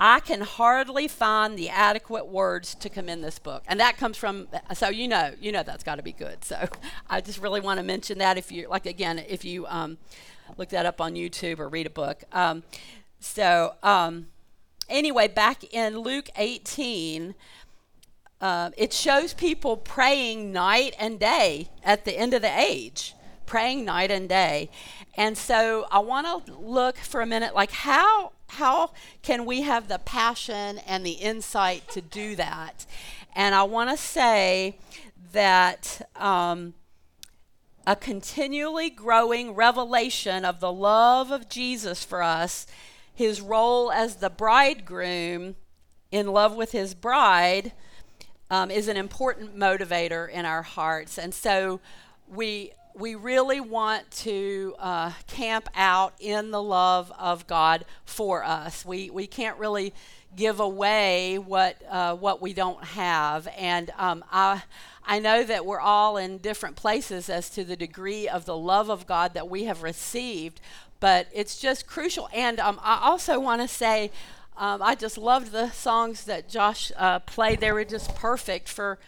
I 0.00 0.20
can 0.20 0.42
hardly 0.42 1.08
find 1.08 1.58
the 1.58 1.68
adequate 1.68 2.28
words 2.28 2.74
to 2.76 2.88
commend 2.88 3.24
this 3.24 3.38
book. 3.38 3.64
And 3.66 3.80
that 3.80 3.96
comes 3.96 4.16
from, 4.16 4.46
so 4.74 4.88
you 4.88 5.08
know, 5.08 5.32
you 5.40 5.50
know 5.50 5.64
that's 5.64 5.82
got 5.82 5.96
to 5.96 6.02
be 6.02 6.12
good. 6.12 6.44
So 6.44 6.68
I 7.10 7.20
just 7.20 7.40
really 7.40 7.60
want 7.60 7.78
to 7.78 7.84
mention 7.84 8.18
that 8.18 8.38
if 8.38 8.52
you, 8.52 8.68
like, 8.68 8.86
again, 8.86 9.18
if 9.18 9.44
you 9.44 9.66
um, 9.66 9.98
look 10.56 10.68
that 10.68 10.86
up 10.86 11.00
on 11.00 11.14
YouTube 11.14 11.58
or 11.58 11.68
read 11.68 11.86
a 11.86 11.90
book. 11.90 12.22
Um, 12.32 12.62
so, 13.18 13.74
um, 13.82 14.28
anyway, 14.88 15.26
back 15.26 15.64
in 15.74 15.98
Luke 15.98 16.28
18, 16.36 17.34
uh, 18.40 18.70
it 18.76 18.92
shows 18.92 19.34
people 19.34 19.76
praying 19.76 20.52
night 20.52 20.94
and 20.98 21.18
day 21.18 21.70
at 21.82 22.04
the 22.04 22.16
end 22.16 22.34
of 22.34 22.42
the 22.42 22.60
age, 22.60 23.14
praying 23.46 23.84
night 23.84 24.12
and 24.12 24.28
day. 24.28 24.70
And 25.16 25.36
so 25.36 25.86
I 25.90 25.98
want 25.98 26.46
to 26.46 26.54
look 26.54 26.98
for 26.98 27.20
a 27.20 27.26
minute 27.26 27.52
like 27.52 27.72
how 27.72 28.30
how 28.48 28.92
can 29.22 29.44
we 29.44 29.62
have 29.62 29.88
the 29.88 29.98
passion 29.98 30.78
and 30.86 31.04
the 31.04 31.12
insight 31.12 31.88
to 31.88 32.00
do 32.00 32.36
that? 32.36 32.86
And 33.34 33.54
I 33.54 33.62
want 33.62 33.90
to 33.90 33.96
say 33.96 34.78
that 35.32 36.10
um, 36.16 36.74
a 37.86 37.94
continually 37.94 38.90
growing 38.90 39.54
revelation 39.54 40.44
of 40.44 40.60
the 40.60 40.72
love 40.72 41.30
of 41.30 41.48
Jesus 41.48 42.04
for 42.04 42.22
us, 42.22 42.66
his 43.14 43.40
role 43.40 43.92
as 43.92 44.16
the 44.16 44.30
bridegroom 44.30 45.56
in 46.10 46.26
love 46.28 46.56
with 46.56 46.72
his 46.72 46.94
bride, 46.94 47.72
um, 48.50 48.70
is 48.70 48.88
an 48.88 48.96
important 48.96 49.56
motivator 49.56 50.28
in 50.28 50.46
our 50.46 50.62
hearts. 50.62 51.18
And 51.18 51.34
so 51.34 51.80
we 52.26 52.72
we 52.98 53.14
really 53.14 53.60
want 53.60 54.10
to 54.10 54.74
uh, 54.78 55.12
camp 55.28 55.68
out 55.74 56.14
in 56.18 56.50
the 56.50 56.62
love 56.62 57.12
of 57.18 57.46
God 57.46 57.84
for 58.04 58.44
us. 58.44 58.84
We 58.84 59.08
we 59.10 59.26
can't 59.26 59.58
really 59.58 59.94
give 60.36 60.60
away 60.60 61.38
what 61.38 61.80
uh, 61.88 62.16
what 62.16 62.42
we 62.42 62.52
don't 62.52 62.82
have, 62.82 63.48
and 63.56 63.90
um, 63.96 64.24
I 64.32 64.62
I 65.06 65.20
know 65.20 65.44
that 65.44 65.64
we're 65.64 65.80
all 65.80 66.16
in 66.16 66.38
different 66.38 66.76
places 66.76 67.30
as 67.30 67.48
to 67.50 67.64
the 67.64 67.76
degree 67.76 68.28
of 68.28 68.44
the 68.44 68.56
love 68.56 68.90
of 68.90 69.06
God 69.06 69.32
that 69.34 69.48
we 69.48 69.64
have 69.64 69.82
received, 69.82 70.60
but 70.98 71.28
it's 71.32 71.60
just 71.60 71.86
crucial. 71.86 72.28
And 72.34 72.58
um, 72.58 72.80
I 72.82 72.98
also 73.02 73.38
want 73.38 73.62
to 73.62 73.68
say. 73.68 74.10
Um, 74.60 74.82
I 74.82 74.96
just 74.96 75.16
loved 75.16 75.52
the 75.52 75.70
songs 75.70 76.24
that 76.24 76.48
Josh 76.48 76.90
uh, 76.96 77.20
played. 77.20 77.60
They 77.60 77.70
were 77.70 77.84
just 77.84 78.12
perfect 78.16 78.68
for 78.68 78.98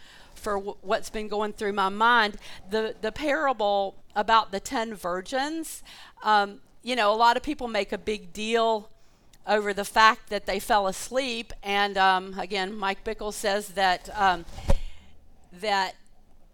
for 0.40 0.54
w- 0.54 0.76
what's 0.82 1.10
been 1.10 1.28
going 1.28 1.52
through 1.52 1.72
my 1.72 1.88
mind. 1.88 2.36
The 2.68 2.94
the 3.00 3.12
parable 3.12 3.96
about 4.16 4.50
the 4.50 4.60
ten 4.60 4.94
virgins. 4.94 5.82
Um, 6.22 6.60
you 6.82 6.96
know, 6.96 7.12
a 7.12 7.16
lot 7.16 7.36
of 7.36 7.42
people 7.42 7.68
make 7.68 7.92
a 7.92 7.98
big 7.98 8.32
deal 8.32 8.90
over 9.46 9.72
the 9.72 9.84
fact 9.84 10.30
that 10.30 10.46
they 10.46 10.58
fell 10.58 10.86
asleep, 10.86 11.52
and 11.62 11.96
um, 11.96 12.38
again, 12.38 12.74
Mike 12.74 13.04
Bickle 13.04 13.32
says 13.32 13.68
that 13.68 14.08
um, 14.18 14.44
that 15.52 15.94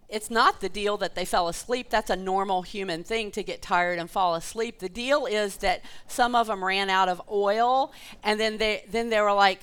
it's 0.09 0.31
not 0.31 0.61
the 0.61 0.69
deal 0.69 0.97
that 0.97 1.15
they 1.15 1.25
fell 1.25 1.47
asleep. 1.47 1.89
That's 1.89 2.09
a 2.09 2.15
normal 2.15 2.61
human 2.61 3.03
thing 3.03 3.29
to 3.31 3.43
get 3.43 3.61
tired 3.61 3.99
and 3.99 4.09
fall 4.09 4.35
asleep. 4.35 4.79
The 4.79 4.89
deal 4.89 5.25
is 5.25 5.57
that 5.57 5.81
some 6.07 6.33
of 6.33 6.47
them 6.47 6.63
ran 6.63 6.89
out 6.89 7.09
of 7.09 7.21
oil, 7.29 7.91
and 8.23 8.39
then 8.39 8.57
they 8.57 8.85
then 8.89 9.09
they 9.09 9.19
were 9.21 9.33
like 9.33 9.61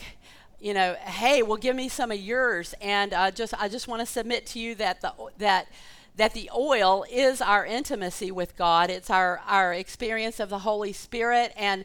you 0.64 0.73
know, 0.73 0.94
hey, 0.94 1.42
well, 1.42 1.59
give 1.59 1.76
me 1.76 1.90
some 1.90 2.11
of 2.11 2.18
yours, 2.18 2.75
and 2.80 3.12
uh, 3.12 3.30
just 3.30 3.52
I 3.61 3.68
just 3.68 3.87
want 3.87 4.00
to 4.00 4.06
submit 4.06 4.47
to 4.47 4.59
you 4.59 4.75
that 4.76 5.02
the 5.02 5.12
that 5.37 5.68
that 6.16 6.33
the 6.33 6.50
oil 6.56 7.04
is 7.11 7.42
our 7.42 7.66
intimacy 7.66 8.30
with 8.30 8.56
God. 8.56 8.88
It's 8.88 9.11
our 9.11 9.42
our 9.47 9.75
experience 9.75 10.40
of 10.40 10.49
the 10.49 10.61
Holy 10.61 10.94
Spirit, 10.94 11.52
and 11.54 11.85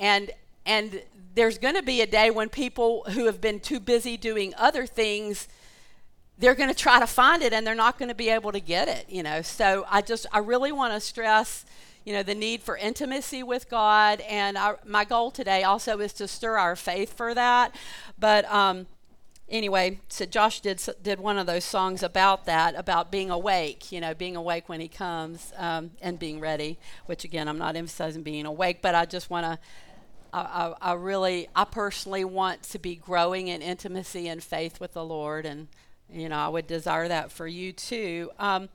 and 0.00 0.30
and 0.64 1.02
there's 1.34 1.58
going 1.58 1.74
to 1.74 1.82
be 1.82 2.00
a 2.00 2.06
day 2.06 2.30
when 2.30 2.48
people 2.48 3.04
who 3.10 3.26
have 3.26 3.42
been 3.42 3.60
too 3.60 3.78
busy 3.78 4.16
doing 4.16 4.54
other 4.56 4.86
things 4.86 5.46
they're 6.36 6.56
going 6.56 6.68
to 6.68 6.74
try 6.74 6.98
to 6.98 7.06
find 7.06 7.42
it 7.42 7.52
and 7.52 7.64
they're 7.64 7.76
not 7.76 7.96
going 7.96 8.08
to 8.08 8.14
be 8.14 8.28
able 8.28 8.50
to 8.50 8.58
get 8.58 8.88
it 8.88 9.04
you 9.08 9.22
know. 9.22 9.42
So 9.42 9.86
i 9.90 10.00
just 10.00 10.26
i 10.32 10.38
really 10.38 10.72
want 10.72 10.92
to 10.94 11.00
stress 11.00 11.64
you 12.04 12.12
know, 12.12 12.22
the 12.22 12.34
need 12.34 12.62
for 12.62 12.76
intimacy 12.76 13.42
with 13.42 13.68
God. 13.68 14.20
And 14.22 14.56
our, 14.56 14.78
my 14.84 15.04
goal 15.04 15.30
today 15.30 15.62
also 15.62 15.98
is 16.00 16.12
to 16.14 16.28
stir 16.28 16.58
our 16.58 16.76
faith 16.76 17.16
for 17.16 17.34
that. 17.34 17.74
But 18.18 18.44
um, 18.52 18.86
anyway, 19.48 20.00
so 20.08 20.26
Josh 20.26 20.60
did 20.60 20.82
did 21.02 21.18
one 21.20 21.38
of 21.38 21.46
those 21.46 21.64
songs 21.64 22.02
about 22.02 22.44
that, 22.44 22.74
about 22.76 23.10
being 23.10 23.30
awake. 23.30 23.90
You 23.90 24.00
know, 24.00 24.14
being 24.14 24.36
awake 24.36 24.68
when 24.68 24.80
He 24.80 24.88
comes 24.88 25.52
um, 25.56 25.92
and 26.02 26.18
being 26.18 26.40
ready. 26.40 26.78
Which 27.06 27.24
again, 27.24 27.48
I'm 27.48 27.58
not 27.58 27.76
emphasizing 27.76 28.22
being 28.22 28.46
awake, 28.46 28.82
but 28.82 28.94
I 28.94 29.06
just 29.06 29.30
want 29.30 29.46
to. 29.46 29.58
I, 30.36 30.74
I, 30.82 30.94
really, 30.94 31.46
I 31.54 31.62
personally 31.62 32.24
want 32.24 32.64
to 32.64 32.80
be 32.80 32.96
growing 32.96 33.46
in 33.46 33.62
intimacy 33.62 34.26
and 34.26 34.42
faith 34.42 34.80
with 34.80 34.92
the 34.92 35.04
Lord, 35.04 35.46
and 35.46 35.68
you 36.12 36.28
know, 36.28 36.36
I 36.36 36.48
would 36.48 36.66
desire 36.66 37.06
that 37.06 37.30
for 37.30 37.46
you 37.46 37.72
too. 37.72 38.30
Um, 38.40 38.68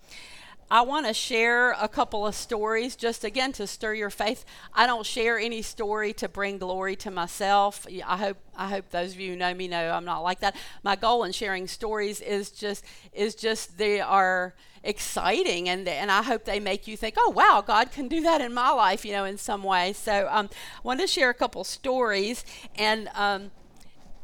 I 0.72 0.82
want 0.82 1.08
to 1.08 1.14
share 1.16 1.72
a 1.72 1.88
couple 1.88 2.28
of 2.28 2.36
stories 2.36 2.96
just 2.96 3.24
again 3.24 3.52
to 3.54 3.66
stir 3.66 3.96
your 3.96 4.12
faith. 4.12 4.46
I 4.72 4.86
don't 4.86 5.06
share 5.06 5.40
any 5.40 5.64
story 5.64 6.14
to 6.14 6.30
bring 6.30 6.60
glory 6.60 6.96
to 6.98 7.10
myself. 7.10 7.88
I 8.06 8.18
hope 8.18 8.38
I 8.56 8.68
hope 8.70 8.92
those 8.92 9.14
of 9.14 9.20
you 9.20 9.32
who 9.32 9.38
know 9.38 9.54
me 9.56 9.68
know 9.68 9.92
I'm 9.92 10.06
not 10.06 10.20
like 10.20 10.42
that. 10.42 10.56
My 10.84 10.96
goal 10.96 11.24
in 11.24 11.32
sharing 11.32 11.68
stories 11.68 12.22
is 12.22 12.52
just 12.52 12.86
is 13.14 13.34
just 13.34 13.80
they 13.80 14.00
are 14.00 14.54
exciting 14.84 15.68
and 15.70 15.88
and 15.88 16.12
I 16.12 16.22
hope 16.22 16.46
they 16.46 16.60
make 16.60 16.88
you 16.88 16.96
think, 16.96 17.16
"Oh, 17.18 17.32
wow, 17.32 17.64
God 17.66 17.92
can 17.92 18.08
do 18.08 18.22
that 18.22 18.40
in 18.40 18.54
my 18.54 18.70
life," 18.70 19.04
you 19.04 19.12
know, 19.12 19.26
in 19.26 19.40
some 19.40 19.64
way. 19.64 19.94
So, 19.94 20.28
um 20.30 20.50
I 20.54 20.88
wanted 20.88 21.02
to 21.02 21.08
share 21.08 21.32
a 21.32 21.34
couple 21.34 21.64
stories 21.64 22.46
and 22.76 23.10
um 23.16 23.50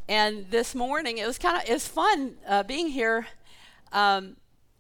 and 0.08 0.52
this 0.52 0.76
morning 0.76 1.18
it 1.18 1.26
was 1.26 1.40
kind 1.40 1.58
of 1.58 1.68
it's 1.68 1.88
fun 1.88 2.36
uh, 2.48 2.62
being 2.62 2.90
here 2.90 3.26
um 3.92 4.36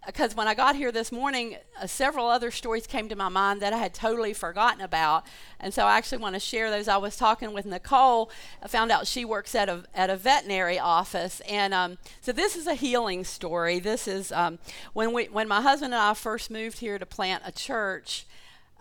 because 0.06 0.36
when 0.36 0.48
I 0.48 0.54
got 0.54 0.76
here 0.76 0.92
this 0.92 1.12
morning, 1.12 1.58
uh, 1.82 1.88
several 1.88 2.28
other 2.28 2.52
stories 2.52 2.86
came 2.86 3.10
to 3.10 3.16
my 3.16 3.30
mind 3.30 3.62
that 3.62 3.74
I 3.74 3.78
had 3.78 3.94
totally 3.94 4.34
forgotten 4.34 4.82
about. 4.82 5.26
And 5.60 5.74
so 5.74 5.86
I 5.86 5.98
actually 5.98 6.20
want 6.20 6.36
to 6.36 6.40
share 6.40 6.70
those. 6.70 6.88
I 6.88 6.98
was 6.98 7.18
talking 7.18 7.54
with 7.54 7.66
Nicole. 7.66 8.30
I 8.62 8.68
found 8.68 8.92
out 8.92 9.08
she 9.08 9.26
works 9.26 9.56
at 9.56 9.70
a, 9.70 9.84
at 9.94 10.10
a 10.10 10.18
veterinary 10.18 10.78
office. 10.80 11.42
And 11.50 11.74
um, 11.74 11.98
so 12.22 12.32
this 12.32 12.56
is 12.56 12.68
a 12.68 12.76
healing 12.76 13.24
story. 13.24 13.80
This 13.80 14.08
is 14.08 14.32
um, 14.32 14.60
when, 14.94 15.14
we, 15.14 15.26
when 15.26 15.48
my 15.48 15.62
husband 15.62 15.94
and 15.94 16.02
I 16.02 16.14
first 16.14 16.52
moved 16.52 16.80
here 16.80 17.00
to 17.00 17.06
plant 17.06 17.44
a 17.46 17.52
church. 17.52 18.26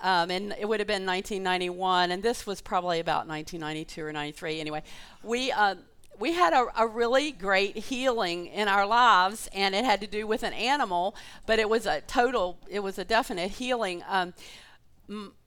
Um, 0.03 0.31
and 0.31 0.55
it 0.59 0.69
would 0.69 0.81
have 0.81 0.87
been 0.87 1.07
1991, 1.07 2.11
and 2.11 2.23
this 2.23 2.47
was 2.47 2.61
probably 2.61 3.01
about 3.01 3.27
1992 3.27 4.05
or 4.05 4.13
93. 4.13 4.61
Anyway, 4.61 4.83
we 5.23 5.51
uh, 5.51 5.77
we 6.19 6.33
had 6.33 6.53
a, 6.53 6.67
a, 6.77 6.87
really 6.87 7.33
great 7.33 7.77
healing 7.77 8.47
in 8.47 8.69
our 8.69 8.87
lives, 8.87 9.49
and 9.53 9.75
it 9.75 9.85
had 9.85 10.01
to 10.01 10.07
do 10.07 10.27
with 10.27 10.43
an 10.43 10.53
animal, 10.53 11.15
but 11.47 11.59
it 11.59 11.69
was 11.69 11.87
a 11.87 12.01
total, 12.03 12.59
it 12.69 12.81
was 12.81 12.99
a 12.99 13.05
definite 13.05 13.53
healing. 13.53 14.03
Um, 14.09 14.35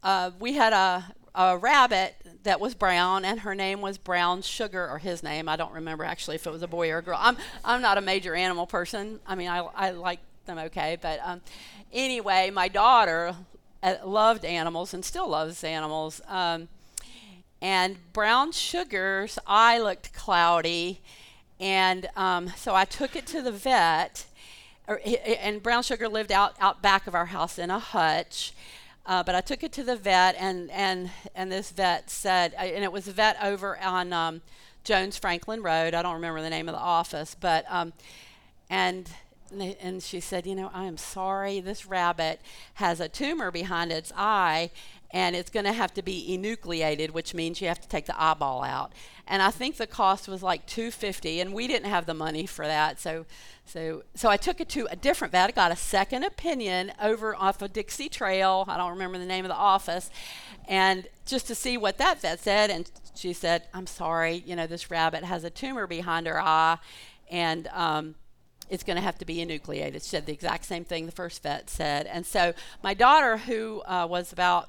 uh, 0.04 0.32
we 0.40 0.54
had 0.54 0.74
a, 0.74 1.14
a 1.36 1.58
rabbit 1.58 2.16
that 2.44 2.60
was 2.60 2.76
brown, 2.76 3.26
and 3.26 3.42
her 3.42 3.56
name 3.56 3.82
was 3.82 3.98
Brown 3.98 4.42
Sugar, 4.42 4.88
or 4.90 4.98
his 5.00 5.24
name. 5.24 5.50
I 5.50 5.56
don't 5.56 5.74
remember 5.74 6.04
actually 6.04 6.36
if 6.36 6.48
it 6.48 6.52
was 6.52 6.64
a 6.64 6.68
boy 6.68 6.92
or 6.92 7.00
a 7.00 7.02
girl. 7.02 7.18
I'm, 7.20 7.38
I'm 7.64 7.82
not 7.82 7.98
a 7.98 8.02
major 8.02 8.36
animal 8.36 8.68
person. 8.68 9.20
I 9.26 9.36
mean, 9.36 9.50
I, 9.50 9.60
I 9.60 9.92
like 9.92 10.20
them 10.46 10.58
okay, 10.58 10.98
but 11.02 11.20
um, 11.24 11.42
anyway, 11.92 12.52
my 12.52 12.68
daughter 12.68 13.36
uh, 13.84 13.96
loved 14.06 14.46
animals 14.46 14.94
and 14.94 15.04
still 15.04 15.30
loves 15.30 15.64
animals. 15.64 16.22
Um, 16.28 16.68
and 17.62 17.98
brown 18.14 18.52
sugar's 18.52 19.40
eye 19.48 19.80
looked 19.80 20.14
cloudy. 20.14 21.02
And 21.60 22.08
um, 22.16 22.50
so 22.56 22.76
I 22.76 22.86
took 22.86 23.16
it 23.16 23.26
to 23.28 23.42
the 23.42 23.52
vet. 23.52 24.26
Or, 24.88 25.02
and 25.42 25.62
brown 25.62 25.84
sugar 25.84 26.08
lived 26.08 26.32
out, 26.32 26.56
out 26.60 26.82
back 26.82 27.08
of 27.08 27.16
our 27.16 27.26
house 27.26 27.58
in 27.58 27.70
a 27.70 27.80
hutch. 27.80 28.54
Uh, 29.06 29.24
but 29.24 29.36
I 29.36 29.42
took 29.42 29.64
it 29.64 29.72
to 29.74 29.84
the 29.84 29.96
vet, 29.96 30.36
and, 30.38 30.70
and, 30.70 31.10
and 31.34 31.50
this 31.50 31.72
vet 31.72 32.10
said, 32.10 32.54
uh, 32.56 32.64
and 32.64 32.84
it 32.84 32.92
was 32.92 33.08
a 33.08 33.14
vet 33.14 33.38
over 33.42 33.80
on 33.80 34.12
um, 34.12 34.42
Jones 34.84 35.18
Franklin 35.18 35.64
Road. 35.64 35.94
I 35.94 36.02
don't 36.02 36.16
remember 36.16 36.42
the 36.42 36.50
name 36.50 36.68
of 36.68 36.76
the 36.76 36.82
office, 36.82 37.36
but 37.40 37.66
um, 37.70 37.94
and 38.70 39.10
and 39.50 40.04
she 40.04 40.20
said, 40.20 40.46
you 40.46 40.56
know, 40.56 40.70
I 40.74 40.86
am 40.86 40.98
sorry. 40.98 41.62
This 41.62 41.86
rabbit 41.86 42.42
has 42.76 43.00
a 43.00 43.08
tumor 43.08 43.50
behind 43.50 43.92
its 43.92 44.12
eye, 44.16 44.72
and 45.12 45.36
it's 45.36 45.50
going 45.50 45.66
to 45.66 45.74
have 45.74 45.94
to 45.94 46.02
be 46.02 46.34
enucleated, 46.34 47.12
which 47.12 47.34
means 47.34 47.62
you 47.62 47.68
have 47.68 47.80
to 47.82 47.88
take 47.88 48.06
the 48.06 48.22
eyeball 48.22 48.64
out. 48.64 48.92
And 49.28 49.42
I 49.42 49.52
think 49.52 49.76
the 49.76 49.88
cost 49.88 50.28
was 50.28 50.42
like 50.42 50.66
250, 50.66 51.42
and 51.42 51.54
we 51.54 51.68
didn't 51.68 51.90
have 51.90 52.06
the 52.06 52.14
money 52.14 52.46
for 52.46 52.66
that. 52.66 53.00
So, 53.00 53.26
so, 53.66 54.04
so 54.16 54.30
I 54.30 54.38
took 54.38 54.62
it 54.62 54.70
to 54.70 54.88
a 54.90 54.96
different 54.96 55.34
vet. 55.34 55.50
I 55.50 55.52
got 55.52 55.72
a 55.72 55.76
second 55.76 56.24
opinion 56.24 56.94
over 57.02 57.36
off 57.36 57.62
of 57.62 57.74
Dixie 57.74 58.10
Trail. 58.10 58.66
I 58.68 58.78
don't 58.78 58.92
remember 58.92 59.18
the 59.18 59.26
name 59.26 59.44
of 59.44 59.50
the 59.50 59.56
office, 59.56 60.10
and 60.68 61.08
just 61.26 61.48
to 61.48 61.56
see 61.56 61.78
what 61.78 61.98
that 61.98 62.22
vet 62.22 62.40
said. 62.40 62.70
And 62.70 62.90
she 63.16 63.34
said, 63.34 63.64
"I'm 63.74 63.88
sorry, 63.88 64.44
you 64.46 64.56
know, 64.56 64.68
this 64.68 64.90
rabbit 64.90 65.24
has 65.24 65.44
a 65.44 65.50
tumor 65.50 65.88
behind 65.88 66.28
her 66.28 66.40
eye, 66.40 66.78
and." 67.30 67.68
Um, 67.68 68.16
it's 68.70 68.84
going 68.84 68.98
to 68.98 69.02
have 69.02 69.18
to 69.18 69.24
be 69.24 69.42
enucleated. 69.42 70.04
She 70.04 70.10
said 70.10 70.26
the 70.26 70.34
exact 70.34 70.66
same 70.66 70.84
thing 70.84 71.06
the 71.06 71.12
first 71.14 71.42
vet 71.42 71.70
said. 71.70 72.06
And 72.06 72.26
so 72.26 72.54
my 72.84 72.94
daughter, 72.94 73.38
who 73.38 73.82
uh, 73.86 74.06
was 74.10 74.34
about 74.34 74.68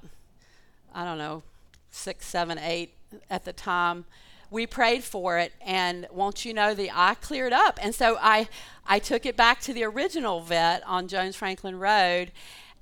I 0.95 1.05
don't 1.05 1.19
know, 1.19 1.43
six, 1.91 2.27
seven, 2.27 2.59
eight 2.59 2.93
at 3.31 3.45
the 3.45 3.53
time. 3.53 4.05
We 4.51 4.67
prayed 4.67 5.05
for 5.05 5.39
it, 5.39 5.53
and 5.61 6.07
won't 6.11 6.45
you 6.45 6.55
know, 6.55 6.75
the 6.75 6.91
eye 6.91 7.17
cleared 7.21 7.53
up. 7.53 7.79
And 7.83 7.95
so 7.95 8.17
I, 8.21 8.49
I 8.87 8.99
took 8.99 9.27
it 9.27 9.37
back 9.37 9.61
to 9.63 9.75
the 9.75 9.85
original 9.85 10.41
vet 10.41 10.83
on 10.87 11.07
Jones 11.07 11.37
Franklin 11.37 11.79
Road, 11.79 12.33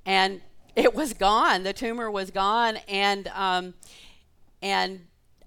and 0.05 0.41
it 0.75 0.95
was 0.95 1.13
gone. 1.13 1.63
The 1.63 1.73
tumor 1.73 2.09
was 2.09 2.31
gone, 2.31 2.77
and 2.87 3.27
um, 3.29 3.73
and 4.61 5.01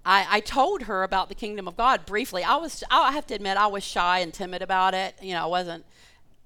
I, 0.05 0.25
I 0.29 0.39
told 0.39 0.83
her 0.83 1.03
about 1.03 1.29
the 1.29 1.35
kingdom 1.35 1.67
of 1.67 1.77
God 1.77 2.05
briefly. 2.05 2.43
I 2.43 2.55
was, 2.55 2.83
I 2.89 3.11
have 3.11 3.27
to 3.27 3.35
admit, 3.35 3.57
I 3.57 3.67
was 3.67 3.83
shy 3.83 4.19
and 4.19 4.33
timid 4.33 4.61
about 4.61 4.93
it. 4.93 5.15
You 5.21 5.33
know, 5.33 5.43
I 5.43 5.47
wasn't, 5.47 5.85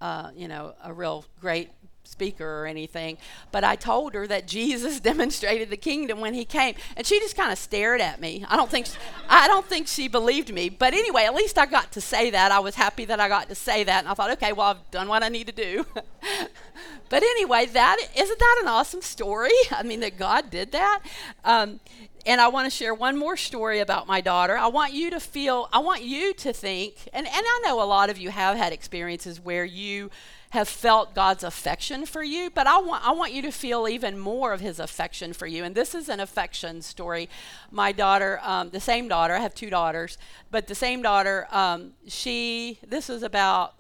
uh, 0.01 0.31
you 0.35 0.47
know, 0.47 0.73
a 0.83 0.91
real 0.93 1.25
great 1.39 1.69
speaker 2.05 2.61
or 2.61 2.65
anything, 2.65 3.17
but 3.51 3.63
I 3.63 3.75
told 3.75 4.13
her 4.13 4.27
that 4.27 4.47
Jesus 4.55 4.99
demonstrated 4.99 5.69
the 5.69 5.77
kingdom 5.77 6.19
when 6.19 6.33
he 6.33 6.45
came, 6.45 6.75
and 6.95 7.05
she 7.05 7.19
just 7.19 7.35
kind 7.35 7.51
of 7.51 7.57
stared 7.57 8.01
at 8.01 8.19
me. 8.19 8.45
I 8.47 8.55
don't 8.55 8.69
think 8.69 8.87
I 9.29 9.47
don't 9.47 9.65
think 9.65 9.87
she 9.87 10.07
believed 10.07 10.53
me, 10.53 10.69
but 10.69 10.93
anyway, 10.93 11.23
at 11.23 11.35
least 11.35 11.57
I 11.57 11.65
got 11.65 11.91
to 11.93 12.01
say 12.01 12.29
that. 12.31 12.51
I 12.51 12.59
was 12.59 12.75
happy 12.75 13.05
that 13.05 13.19
I 13.19 13.27
got 13.27 13.49
to 13.49 13.55
say 13.55 13.83
that, 13.83 13.99
and 13.99 14.07
I 14.07 14.13
thought, 14.13 14.31
okay, 14.31 14.53
well, 14.53 14.67
I've 14.67 14.91
done 14.91 15.07
what 15.07 15.23
I 15.23 15.29
need 15.29 15.47
to 15.47 15.53
do. 15.53 15.85
but 17.09 17.23
anyway, 17.23 17.65
that 17.67 17.97
isn't 18.15 18.39
that 18.39 18.59
an 18.61 18.67
awesome 18.67 19.01
story? 19.01 19.51
I 19.71 19.83
mean, 19.83 19.99
that 20.01 20.17
God 20.17 20.49
did 20.49 20.71
that. 20.71 21.01
Um, 21.43 21.79
and 22.25 22.41
I 22.41 22.47
want 22.47 22.65
to 22.65 22.75
share 22.75 22.93
one 22.93 23.17
more 23.17 23.37
story 23.37 23.79
about 23.79 24.07
my 24.07 24.21
daughter. 24.21 24.57
I 24.57 24.67
want 24.67 24.93
you 24.93 25.09
to 25.11 25.19
feel, 25.19 25.69
I 25.71 25.79
want 25.79 26.03
you 26.03 26.33
to 26.33 26.53
think, 26.53 26.95
and, 27.13 27.27
and 27.27 27.35
I 27.35 27.61
know 27.63 27.81
a 27.81 27.85
lot 27.85 28.09
of 28.09 28.17
you 28.17 28.29
have 28.29 28.57
had 28.57 28.73
experiences 28.73 29.39
where 29.39 29.65
you 29.65 30.09
have 30.49 30.69
felt 30.69 31.13
God's 31.13 31.43
affection 31.43 32.05
for 32.05 32.23
you, 32.23 32.49
but 32.49 32.65
I 32.65 32.77
want 32.77 33.05
I 33.05 33.11
want 33.11 33.33
you 33.33 33.41
to 33.41 33.51
feel 33.51 33.89
even 33.89 34.17
more 34.17 34.53
of 34.53 34.61
His 34.61 34.79
affection 34.79 35.33
for 35.33 35.47
you. 35.47 35.65
And 35.65 35.75
this 35.75 35.93
is 35.93 36.07
an 36.07 36.21
affection 36.21 36.81
story. 36.81 37.29
My 37.71 37.91
daughter, 37.91 38.39
um, 38.41 38.69
the 38.69 38.79
same 38.79 39.09
daughter, 39.09 39.33
I 39.33 39.39
have 39.39 39.53
two 39.53 39.69
daughters, 39.69 40.17
but 40.51 40.67
the 40.67 40.75
same 40.75 41.01
daughter, 41.01 41.47
um, 41.51 41.91
she. 42.07 42.79
This 42.87 43.09
was 43.09 43.21
about, 43.21 43.73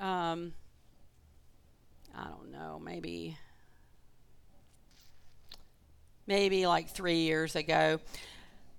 um, 0.00 0.54
I 2.16 2.24
don't 2.24 2.50
know, 2.50 2.80
maybe 2.82 3.36
maybe 6.26 6.66
like 6.66 6.90
three 6.90 7.18
years 7.18 7.56
ago 7.56 8.00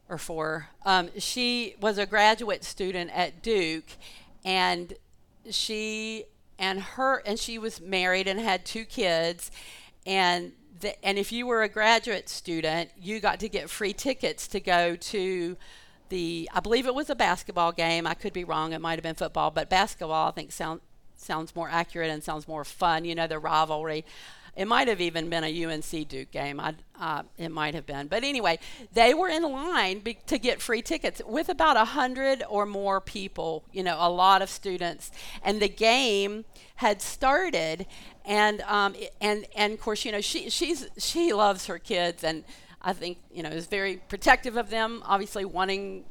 or 0.09 0.17
four. 0.17 0.69
Um, 0.85 1.09
she 1.17 1.75
was 1.79 1.97
a 1.97 2.05
graduate 2.05 2.63
student 2.63 3.11
at 3.13 3.41
Duke, 3.41 3.91
and 4.43 4.93
she 5.49 6.25
and 6.57 6.79
her 6.81 7.21
and 7.25 7.39
she 7.39 7.57
was 7.57 7.81
married 7.81 8.27
and 8.27 8.39
had 8.39 8.65
two 8.65 8.85
kids, 8.85 9.51
and 10.05 10.53
the, 10.79 11.05
and 11.05 11.17
if 11.17 11.31
you 11.31 11.47
were 11.47 11.63
a 11.63 11.69
graduate 11.69 12.29
student, 12.29 12.91
you 12.99 13.19
got 13.19 13.39
to 13.39 13.49
get 13.49 13.69
free 13.69 13.93
tickets 13.93 14.47
to 14.49 14.59
go 14.59 14.95
to 14.95 15.57
the 16.09 16.49
I 16.53 16.59
believe 16.59 16.85
it 16.85 16.95
was 16.95 17.09
a 17.09 17.15
basketball 17.15 17.71
game. 17.71 18.05
I 18.05 18.13
could 18.13 18.33
be 18.33 18.43
wrong. 18.43 18.73
It 18.73 18.81
might 18.81 18.95
have 18.95 19.03
been 19.03 19.15
football, 19.15 19.51
but 19.51 19.69
basketball 19.69 20.29
I 20.29 20.31
think 20.31 20.51
sounds 20.51 20.81
sounds 21.17 21.55
more 21.55 21.69
accurate 21.69 22.11
and 22.11 22.23
sounds 22.23 22.47
more 22.47 22.63
fun. 22.63 23.05
You 23.05 23.15
know 23.15 23.27
the 23.27 23.39
rivalry. 23.39 24.05
It 24.55 24.67
might 24.67 24.87
have 24.87 25.01
even 25.01 25.29
been 25.29 25.43
a 25.43 25.65
UNC 25.65 26.07
Duke 26.07 26.31
game. 26.31 26.59
I, 26.59 26.75
uh, 26.99 27.23
it 27.37 27.49
might 27.49 27.73
have 27.73 27.85
been. 27.85 28.07
But 28.07 28.23
anyway, 28.23 28.59
they 28.93 29.13
were 29.13 29.27
in 29.27 29.43
line 29.43 29.99
be- 29.99 30.17
to 30.27 30.37
get 30.37 30.61
free 30.61 30.81
tickets 30.81 31.21
with 31.25 31.49
about 31.49 31.75
a 31.75 31.85
hundred 31.85 32.43
or 32.49 32.65
more 32.65 33.01
people. 33.01 33.63
You 33.73 33.83
know, 33.83 33.97
a 33.99 34.09
lot 34.09 34.41
of 34.41 34.49
students, 34.49 35.11
and 35.43 35.61
the 35.61 35.67
game 35.67 36.45
had 36.75 37.01
started, 37.01 37.85
and 38.23 38.61
um, 38.61 38.95
and 39.19 39.45
and 39.55 39.73
of 39.73 39.81
course, 39.81 40.05
you 40.05 40.11
know, 40.11 40.21
she 40.21 40.49
she's 40.49 40.87
she 40.97 41.33
loves 41.33 41.65
her 41.65 41.77
kids, 41.77 42.23
and 42.23 42.45
I 42.81 42.93
think 42.93 43.17
you 43.33 43.43
know 43.43 43.49
is 43.49 43.67
very 43.67 43.97
protective 44.07 44.55
of 44.55 44.69
them. 44.69 45.03
Obviously, 45.05 45.43
wanting 45.43 46.05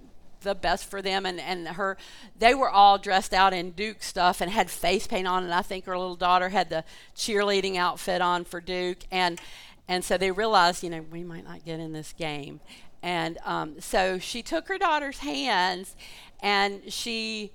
the 0.44 0.54
best 0.54 0.88
for 0.88 1.02
them 1.02 1.26
and, 1.26 1.40
and 1.40 1.66
her 1.68 1.96
they 2.38 2.54
were 2.54 2.70
all 2.70 2.98
dressed 2.98 3.34
out 3.34 3.52
in 3.52 3.70
duke 3.72 4.02
stuff 4.02 4.40
and 4.40 4.50
had 4.50 4.70
face 4.70 5.06
paint 5.06 5.26
on 5.26 5.42
and 5.42 5.52
i 5.52 5.62
think 5.62 5.86
her 5.86 5.98
little 5.98 6.16
daughter 6.16 6.50
had 6.50 6.68
the 6.70 6.84
cheerleading 7.16 7.76
outfit 7.76 8.20
on 8.20 8.44
for 8.44 8.60
duke 8.60 8.98
and 9.10 9.40
and 9.88 10.04
so 10.04 10.16
they 10.16 10.30
realized 10.30 10.82
you 10.82 10.90
know 10.90 11.04
we 11.10 11.22
might 11.24 11.44
not 11.44 11.64
get 11.64 11.80
in 11.80 11.92
this 11.92 12.12
game. 12.12 12.60
And 13.02 13.36
um, 13.44 13.80
so 13.80 14.18
she 14.18 14.42
took 14.42 14.68
her 14.68 14.78
daughter's 14.78 15.18
hands 15.18 15.94
and 16.40 16.90
she 16.90 17.52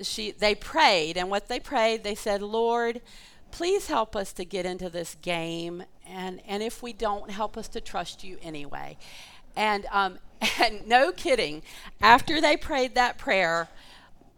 she 0.00 0.32
they 0.32 0.54
prayed 0.54 1.16
and 1.16 1.30
what 1.30 1.48
they 1.48 1.60
prayed 1.60 2.02
they 2.02 2.14
said 2.14 2.40
lord 2.42 3.00
please 3.50 3.88
help 3.88 4.16
us 4.16 4.32
to 4.32 4.44
get 4.44 4.64
into 4.64 4.88
this 4.88 5.16
game 5.20 5.84
and 6.08 6.40
and 6.48 6.62
if 6.62 6.82
we 6.82 6.92
don't 6.92 7.30
help 7.30 7.56
us 7.56 7.68
to 7.68 7.80
trust 7.80 8.24
you 8.24 8.38
anyway. 8.42 8.96
And 9.54 9.86
um, 9.92 10.18
and 10.60 10.86
no 10.86 11.12
kidding, 11.12 11.62
after 12.00 12.40
they 12.40 12.56
prayed 12.56 12.94
that 12.94 13.18
prayer, 13.18 13.68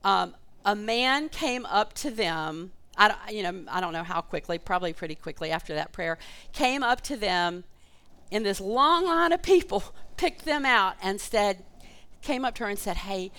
um, 0.03 0.35
a 0.65 0.75
man 0.75 1.29
came 1.29 1.67
up 1.67 1.93
to 1.95 2.11
them. 2.11 2.73
I 2.97 3.15
you 3.31 3.43
know, 3.43 3.65
I 3.69 3.81
don't 3.81 3.93
know 3.93 4.05
how 4.05 4.21
quickly, 4.21 4.59
probably 4.59 4.93
pretty 4.93 5.15
quickly 5.15 5.51
after 5.51 5.75
that 5.75 5.93
prayer, 5.93 6.19
came 6.53 6.83
up 6.83 7.01
to 7.03 7.17
them 7.17 7.65
in 8.31 8.43
this 8.43 8.61
long 8.61 9.05
line 9.05 9.33
of 9.33 9.43
people, 9.43 9.83
picked 10.17 10.45
them 10.45 10.65
out, 10.65 10.95
and 11.03 11.21
said, 11.21 11.65
came 12.23 12.45
up 12.45 12.55
to 12.57 12.65
her 12.65 12.71
and 12.71 12.79
said, 12.79 12.99
Hey, 12.99 13.31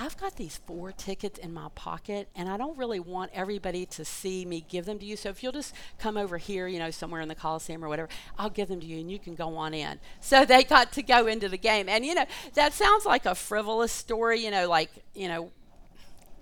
I've 0.00 0.16
got 0.16 0.36
these 0.36 0.60
four 0.64 0.92
tickets 0.92 1.40
in 1.40 1.52
my 1.52 1.68
pocket 1.74 2.28
and 2.36 2.48
I 2.48 2.56
don't 2.56 2.78
really 2.78 3.00
want 3.00 3.32
everybody 3.34 3.84
to 3.86 4.04
see 4.04 4.44
me 4.44 4.64
give 4.68 4.84
them 4.84 5.00
to 5.00 5.04
you. 5.04 5.16
So 5.16 5.28
if 5.28 5.42
you'll 5.42 5.50
just 5.50 5.74
come 5.98 6.16
over 6.16 6.38
here, 6.38 6.68
you 6.68 6.78
know, 6.78 6.92
somewhere 6.92 7.20
in 7.20 7.26
the 7.26 7.34
Coliseum 7.34 7.84
or 7.84 7.88
whatever, 7.88 8.08
I'll 8.38 8.50
give 8.50 8.68
them 8.68 8.78
to 8.78 8.86
you 8.86 9.00
and 9.00 9.10
you 9.10 9.18
can 9.18 9.34
go 9.34 9.56
on 9.56 9.74
in. 9.74 9.98
So 10.20 10.44
they 10.44 10.62
got 10.62 10.92
to 10.92 11.02
go 11.02 11.26
into 11.26 11.48
the 11.48 11.56
game. 11.56 11.88
And, 11.88 12.04
you 12.04 12.14
know, 12.14 12.26
that 12.54 12.74
sounds 12.74 13.06
like 13.06 13.24
a 13.24 13.34
frivolous 13.34 13.92
story, 13.92 14.44
you 14.44 14.50
know, 14.50 14.68
like, 14.68 14.90
you 15.14 15.26
know, 15.26 15.50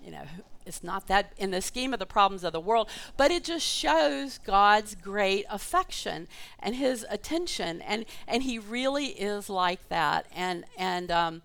you 0.03 0.11
know, 0.11 0.23
it's 0.65 0.83
not 0.83 1.07
that 1.07 1.31
in 1.37 1.51
the 1.51 1.61
scheme 1.61 1.93
of 1.93 1.99
the 1.99 2.05
problems 2.05 2.43
of 2.43 2.51
the 2.51 2.59
world, 2.59 2.89
but 3.15 3.31
it 3.31 3.45
just 3.45 3.65
shows 3.65 4.39
God's 4.39 4.93
great 4.95 5.45
affection 5.49 6.27
and 6.59 6.75
his 6.75 7.05
attention. 7.09 7.81
And, 7.81 8.05
and 8.27 8.43
he 8.43 8.59
really 8.59 9.07
is 9.07 9.49
like 9.49 9.87
that. 9.87 10.25
And, 10.35 10.65
and, 10.77 11.11
um, 11.11 11.41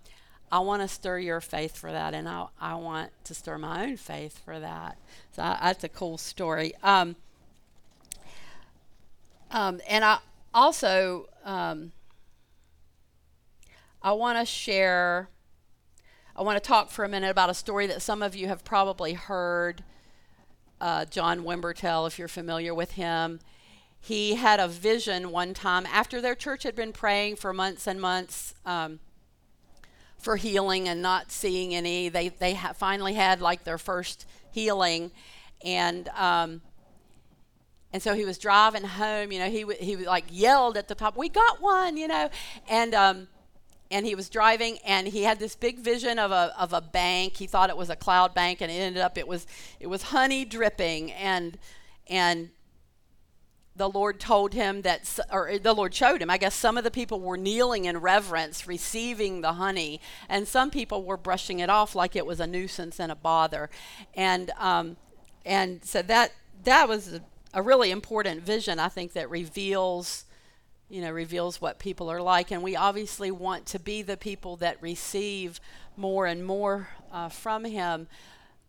I 0.53 0.59
want 0.59 0.83
to 0.83 0.87
stir 0.87 1.17
your 1.17 1.41
faith 1.41 1.75
for 1.75 1.91
that, 1.91 2.13
and 2.13 2.29
I, 2.29 2.45
I 2.61 2.75
want 2.75 3.09
to 3.23 3.33
stir 3.33 3.57
my 3.57 3.85
own 3.85 3.97
faith 3.97 4.39
for 4.45 4.59
that. 4.59 4.99
So 5.31 5.41
I, 5.41 5.57
that's 5.59 5.83
a 5.83 5.89
cool 5.89 6.19
story. 6.19 6.73
Um, 6.83 7.15
um, 9.49 9.81
and 9.89 10.05
I 10.05 10.19
also 10.53 11.27
um, 11.43 11.91
I 14.03 14.11
want 14.11 14.37
to 14.37 14.45
share. 14.45 15.27
I 16.35 16.43
want 16.43 16.61
to 16.63 16.67
talk 16.67 16.91
for 16.91 17.03
a 17.03 17.09
minute 17.09 17.31
about 17.31 17.49
a 17.49 17.55
story 17.55 17.87
that 17.87 18.03
some 18.03 18.21
of 18.21 18.35
you 18.35 18.47
have 18.47 18.63
probably 18.63 19.13
heard. 19.13 19.83
Uh, 20.79 21.05
John 21.05 21.45
Wimber 21.45 21.75
tell, 21.75 22.05
if 22.05 22.19
you're 22.19 22.27
familiar 22.27 22.75
with 22.75 22.91
him. 22.91 23.39
He 23.99 24.35
had 24.35 24.59
a 24.59 24.67
vision 24.67 25.31
one 25.31 25.55
time 25.55 25.87
after 25.87 26.21
their 26.21 26.35
church 26.35 26.61
had 26.61 26.75
been 26.75 26.91
praying 26.91 27.37
for 27.37 27.53
months 27.53 27.87
and 27.87 27.99
months. 27.99 28.53
Um, 28.67 28.99
for 30.23 30.37
healing 30.37 30.87
and 30.87 31.01
not 31.01 31.31
seeing 31.31 31.75
any. 31.75 32.09
They 32.09 32.29
they 32.29 32.53
ha- 32.55 32.73
finally 32.73 33.13
had 33.13 33.41
like 33.41 33.63
their 33.63 33.77
first 33.77 34.25
healing, 34.51 35.11
and 35.63 36.09
um, 36.09 36.61
and 37.91 38.01
so 38.01 38.15
he 38.15 38.25
was 38.25 38.37
driving 38.37 38.83
home. 38.83 39.31
You 39.31 39.39
know, 39.39 39.49
he 39.49 39.61
w- 39.61 39.79
he 39.79 39.97
like 39.97 40.25
yelled 40.29 40.77
at 40.77 40.87
the 40.87 40.95
top, 40.95 41.17
"We 41.17 41.29
got 41.29 41.61
one!" 41.61 41.97
You 41.97 42.07
know, 42.07 42.29
and 42.69 42.93
um, 42.95 43.27
and 43.91 44.05
he 44.05 44.15
was 44.15 44.27
driving 44.27 44.79
and 44.85 45.07
he 45.07 45.23
had 45.23 45.39
this 45.39 45.55
big 45.55 45.79
vision 45.79 46.17
of 46.17 46.31
a 46.31 46.53
of 46.57 46.73
a 46.73 46.81
bank. 46.81 47.37
He 47.37 47.45
thought 47.45 47.69
it 47.69 47.77
was 47.77 47.89
a 47.89 47.95
cloud 47.95 48.33
bank, 48.33 48.61
and 48.61 48.71
it 48.71 48.75
ended 48.75 49.01
up 49.01 49.17
it 49.17 49.27
was 49.27 49.45
it 49.79 49.87
was 49.87 50.03
honey 50.03 50.45
dripping 50.45 51.11
and 51.11 51.57
and 52.09 52.49
the 53.75 53.89
Lord 53.89 54.19
told 54.19 54.53
him 54.53 54.83
that, 54.83 55.19
or 55.31 55.57
the 55.57 55.73
Lord 55.73 55.95
showed 55.95 56.21
him, 56.21 56.29
I 56.29 56.37
guess 56.37 56.53
some 56.53 56.77
of 56.77 56.83
the 56.83 56.91
people 56.91 57.19
were 57.19 57.37
kneeling 57.37 57.85
in 57.85 57.97
reverence, 57.97 58.67
receiving 58.67 59.41
the 59.41 59.53
honey, 59.53 59.99
and 60.29 60.47
some 60.47 60.69
people 60.69 61.03
were 61.03 61.17
brushing 61.17 61.59
it 61.59 61.69
off 61.69 61.95
like 61.95 62.15
it 62.15 62.25
was 62.25 62.39
a 62.39 62.45
nuisance 62.45 62.99
and 62.99 63.11
a 63.11 63.15
bother. 63.15 63.69
And, 64.13 64.51
um, 64.59 64.97
and 65.43 65.83
so 65.83 66.03
that, 66.03 66.33
that 66.63 66.87
was 66.87 67.13
a, 67.15 67.21
a 67.55 67.61
really 67.63 67.89
important 67.89 68.41
vision, 68.43 68.77
I 68.77 68.89
think, 68.89 69.13
that 69.13 69.29
reveals, 69.31 70.25
you 70.87 71.01
know, 71.01 71.11
reveals 71.11 71.59
what 71.59 71.79
people 71.79 72.11
are 72.11 72.21
like. 72.21 72.51
And 72.51 72.61
we 72.61 72.75
obviously 72.75 73.31
want 73.31 73.65
to 73.67 73.79
be 73.79 74.03
the 74.03 74.17
people 74.17 74.55
that 74.57 74.77
receive 74.81 75.59
more 75.97 76.27
and 76.27 76.45
more 76.45 76.89
uh, 77.11 77.29
from 77.29 77.65
Him. 77.65 78.07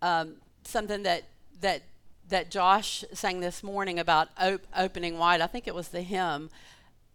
Um, 0.00 0.36
something 0.64 1.02
that, 1.02 1.24
that 1.60 1.82
that 2.28 2.50
Josh 2.50 3.04
sang 3.12 3.40
this 3.40 3.62
morning 3.62 3.98
about 3.98 4.28
op- 4.40 4.66
opening 4.76 5.18
wide. 5.18 5.40
I 5.40 5.46
think 5.46 5.66
it 5.66 5.74
was 5.74 5.88
the 5.88 6.02
hymn 6.02 6.50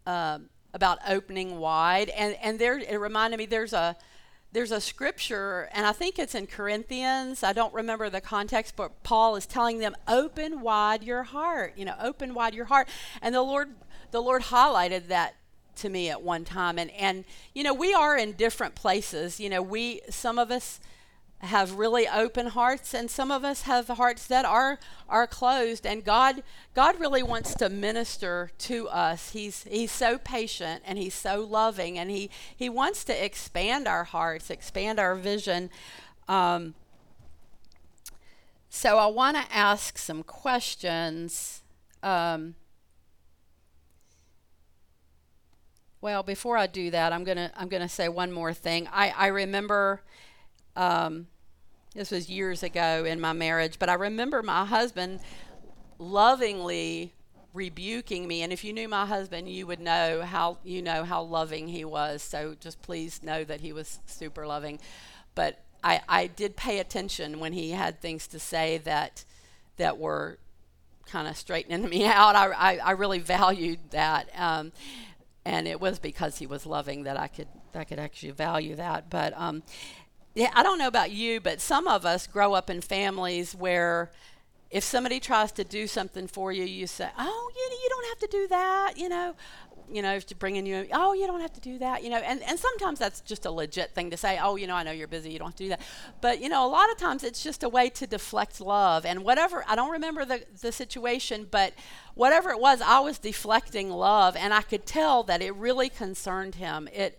uh, 0.06 0.38
about 0.72 0.98
opening 1.08 1.58
wide, 1.58 2.08
and 2.10 2.36
and 2.42 2.58
there 2.58 2.78
it 2.78 2.96
reminded 2.96 3.38
me 3.38 3.46
there's 3.46 3.72
a 3.72 3.96
there's 4.52 4.72
a 4.72 4.80
scripture, 4.80 5.68
and 5.72 5.86
I 5.86 5.92
think 5.92 6.18
it's 6.18 6.34
in 6.34 6.46
Corinthians. 6.46 7.42
I 7.42 7.52
don't 7.52 7.72
remember 7.72 8.10
the 8.10 8.20
context, 8.20 8.74
but 8.76 9.02
Paul 9.02 9.36
is 9.36 9.46
telling 9.46 9.78
them, 9.78 9.94
"Open 10.08 10.60
wide 10.60 11.02
your 11.02 11.24
heart." 11.24 11.74
You 11.76 11.84
know, 11.84 11.96
open 12.00 12.34
wide 12.34 12.54
your 12.54 12.66
heart, 12.66 12.88
and 13.22 13.34
the 13.34 13.42
Lord 13.42 13.70
the 14.10 14.22
Lord 14.22 14.42
highlighted 14.42 15.08
that 15.08 15.36
to 15.76 15.88
me 15.88 16.10
at 16.10 16.22
one 16.22 16.44
time, 16.44 16.78
and 16.78 16.90
and 16.92 17.24
you 17.54 17.62
know 17.62 17.74
we 17.74 17.94
are 17.94 18.16
in 18.16 18.32
different 18.32 18.74
places. 18.74 19.40
You 19.40 19.50
know, 19.50 19.62
we 19.62 20.00
some 20.08 20.38
of 20.38 20.50
us 20.50 20.80
have 21.42 21.72
really 21.72 22.06
open 22.06 22.48
hearts 22.48 22.92
and 22.92 23.10
some 23.10 23.30
of 23.30 23.44
us 23.44 23.62
have 23.62 23.88
hearts 23.88 24.26
that 24.26 24.44
are 24.44 24.78
are 25.08 25.26
closed 25.26 25.86
and 25.86 26.04
God 26.04 26.42
God 26.74 27.00
really 27.00 27.22
wants 27.22 27.54
to 27.54 27.70
minister 27.70 28.50
to 28.58 28.88
us. 28.88 29.30
He's 29.30 29.64
he's 29.64 29.90
so 29.90 30.18
patient 30.18 30.82
and 30.84 30.98
he's 30.98 31.14
so 31.14 31.40
loving 31.40 31.98
and 31.98 32.10
he 32.10 32.30
he 32.54 32.68
wants 32.68 33.04
to 33.04 33.24
expand 33.24 33.88
our 33.88 34.04
hearts, 34.04 34.50
expand 34.50 35.00
our 35.00 35.14
vision. 35.14 35.70
Um, 36.28 36.74
so 38.68 38.98
I 38.98 39.06
want 39.06 39.36
to 39.36 39.44
ask 39.50 39.96
some 39.96 40.22
questions. 40.22 41.62
Um, 42.02 42.54
well, 46.02 46.22
before 46.22 46.56
I 46.56 46.66
do 46.66 46.90
that, 46.90 47.14
I'm 47.14 47.24
gonna 47.24 47.50
I'm 47.56 47.68
gonna 47.68 47.88
say 47.88 48.10
one 48.10 48.30
more 48.30 48.52
thing. 48.52 48.88
I 48.92 49.10
I 49.16 49.26
remember 49.28 50.02
um, 50.76 51.26
this 51.94 52.10
was 52.10 52.28
years 52.28 52.62
ago 52.62 53.04
in 53.04 53.20
my 53.20 53.32
marriage, 53.32 53.78
but 53.78 53.88
I 53.88 53.94
remember 53.94 54.42
my 54.42 54.64
husband 54.64 55.20
lovingly 55.98 57.12
rebuking 57.52 58.28
me. 58.28 58.42
And 58.42 58.52
if 58.52 58.64
you 58.64 58.72
knew 58.72 58.88
my 58.88 59.06
husband, 59.06 59.48
you 59.48 59.66
would 59.66 59.80
know 59.80 60.22
how 60.22 60.58
you 60.64 60.82
know 60.82 61.04
how 61.04 61.22
loving 61.22 61.68
he 61.68 61.84
was. 61.84 62.22
So 62.22 62.54
just 62.60 62.80
please 62.82 63.22
know 63.22 63.44
that 63.44 63.60
he 63.60 63.72
was 63.72 63.98
super 64.06 64.46
loving. 64.46 64.78
But 65.34 65.60
I, 65.82 66.00
I 66.08 66.26
did 66.26 66.56
pay 66.56 66.78
attention 66.78 67.40
when 67.40 67.52
he 67.52 67.70
had 67.70 68.00
things 68.00 68.26
to 68.28 68.38
say 68.38 68.78
that 68.78 69.24
that 69.76 69.98
were 69.98 70.38
kind 71.06 71.26
of 71.26 71.36
straightening 71.36 71.88
me 71.88 72.04
out. 72.06 72.36
I, 72.36 72.50
I, 72.52 72.76
I 72.78 72.90
really 72.92 73.18
valued 73.18 73.78
that. 73.90 74.28
Um, 74.38 74.72
and 75.44 75.66
it 75.66 75.80
was 75.80 75.98
because 75.98 76.38
he 76.38 76.46
was 76.46 76.66
loving 76.66 77.04
that 77.04 77.18
I 77.18 77.28
could 77.28 77.48
I 77.74 77.84
could 77.84 77.98
actually 77.98 78.32
value 78.32 78.76
that. 78.76 79.10
But 79.10 79.32
um, 79.36 79.62
yeah, 80.34 80.50
I 80.54 80.62
don't 80.62 80.78
know 80.78 80.86
about 80.86 81.10
you, 81.10 81.40
but 81.40 81.60
some 81.60 81.88
of 81.88 82.06
us 82.06 82.26
grow 82.26 82.54
up 82.54 82.70
in 82.70 82.80
families 82.80 83.54
where 83.54 84.10
if 84.70 84.84
somebody 84.84 85.18
tries 85.18 85.50
to 85.52 85.64
do 85.64 85.86
something 85.86 86.28
for 86.28 86.52
you, 86.52 86.64
you 86.64 86.86
say, 86.86 87.08
"Oh, 87.18 87.50
you, 87.54 87.76
you 87.82 87.88
don't 87.88 88.08
have 88.08 88.18
to 88.30 88.36
do 88.38 88.48
that," 88.48 88.96
you 88.96 89.08
know. 89.08 89.34
You 89.92 90.02
know, 90.02 90.14
if 90.14 90.24
to 90.26 90.36
bringing 90.36 90.66
you, 90.66 90.86
oh, 90.92 91.14
you 91.14 91.26
don't 91.26 91.40
have 91.40 91.52
to 91.54 91.60
do 91.60 91.76
that, 91.78 92.04
you 92.04 92.10
know, 92.10 92.18
and, 92.18 92.40
and 92.44 92.56
sometimes 92.56 93.00
that's 93.00 93.22
just 93.22 93.44
a 93.44 93.50
legit 93.50 93.92
thing 93.92 94.10
to 94.10 94.16
say, 94.16 94.38
oh, 94.40 94.54
you 94.54 94.68
know, 94.68 94.76
I 94.76 94.84
know 94.84 94.92
you're 94.92 95.08
busy, 95.08 95.32
you 95.32 95.40
don't 95.40 95.48
have 95.48 95.56
to 95.56 95.64
do 95.64 95.68
that. 95.70 95.80
But, 96.20 96.40
you 96.40 96.48
know, 96.48 96.64
a 96.64 96.70
lot 96.70 96.92
of 96.92 96.96
times 96.96 97.24
it's 97.24 97.42
just 97.42 97.64
a 97.64 97.68
way 97.68 97.90
to 97.90 98.06
deflect 98.06 98.60
love. 98.60 99.04
And 99.04 99.24
whatever, 99.24 99.64
I 99.66 99.74
don't 99.74 99.90
remember 99.90 100.24
the, 100.24 100.44
the 100.60 100.70
situation, 100.70 101.48
but 101.50 101.74
whatever 102.14 102.50
it 102.50 102.60
was, 102.60 102.80
I 102.80 103.00
was 103.00 103.18
deflecting 103.18 103.90
love, 103.90 104.36
and 104.36 104.54
I 104.54 104.62
could 104.62 104.86
tell 104.86 105.24
that 105.24 105.42
it 105.42 105.56
really 105.56 105.88
concerned 105.88 106.54
him. 106.54 106.88
It, 106.92 107.18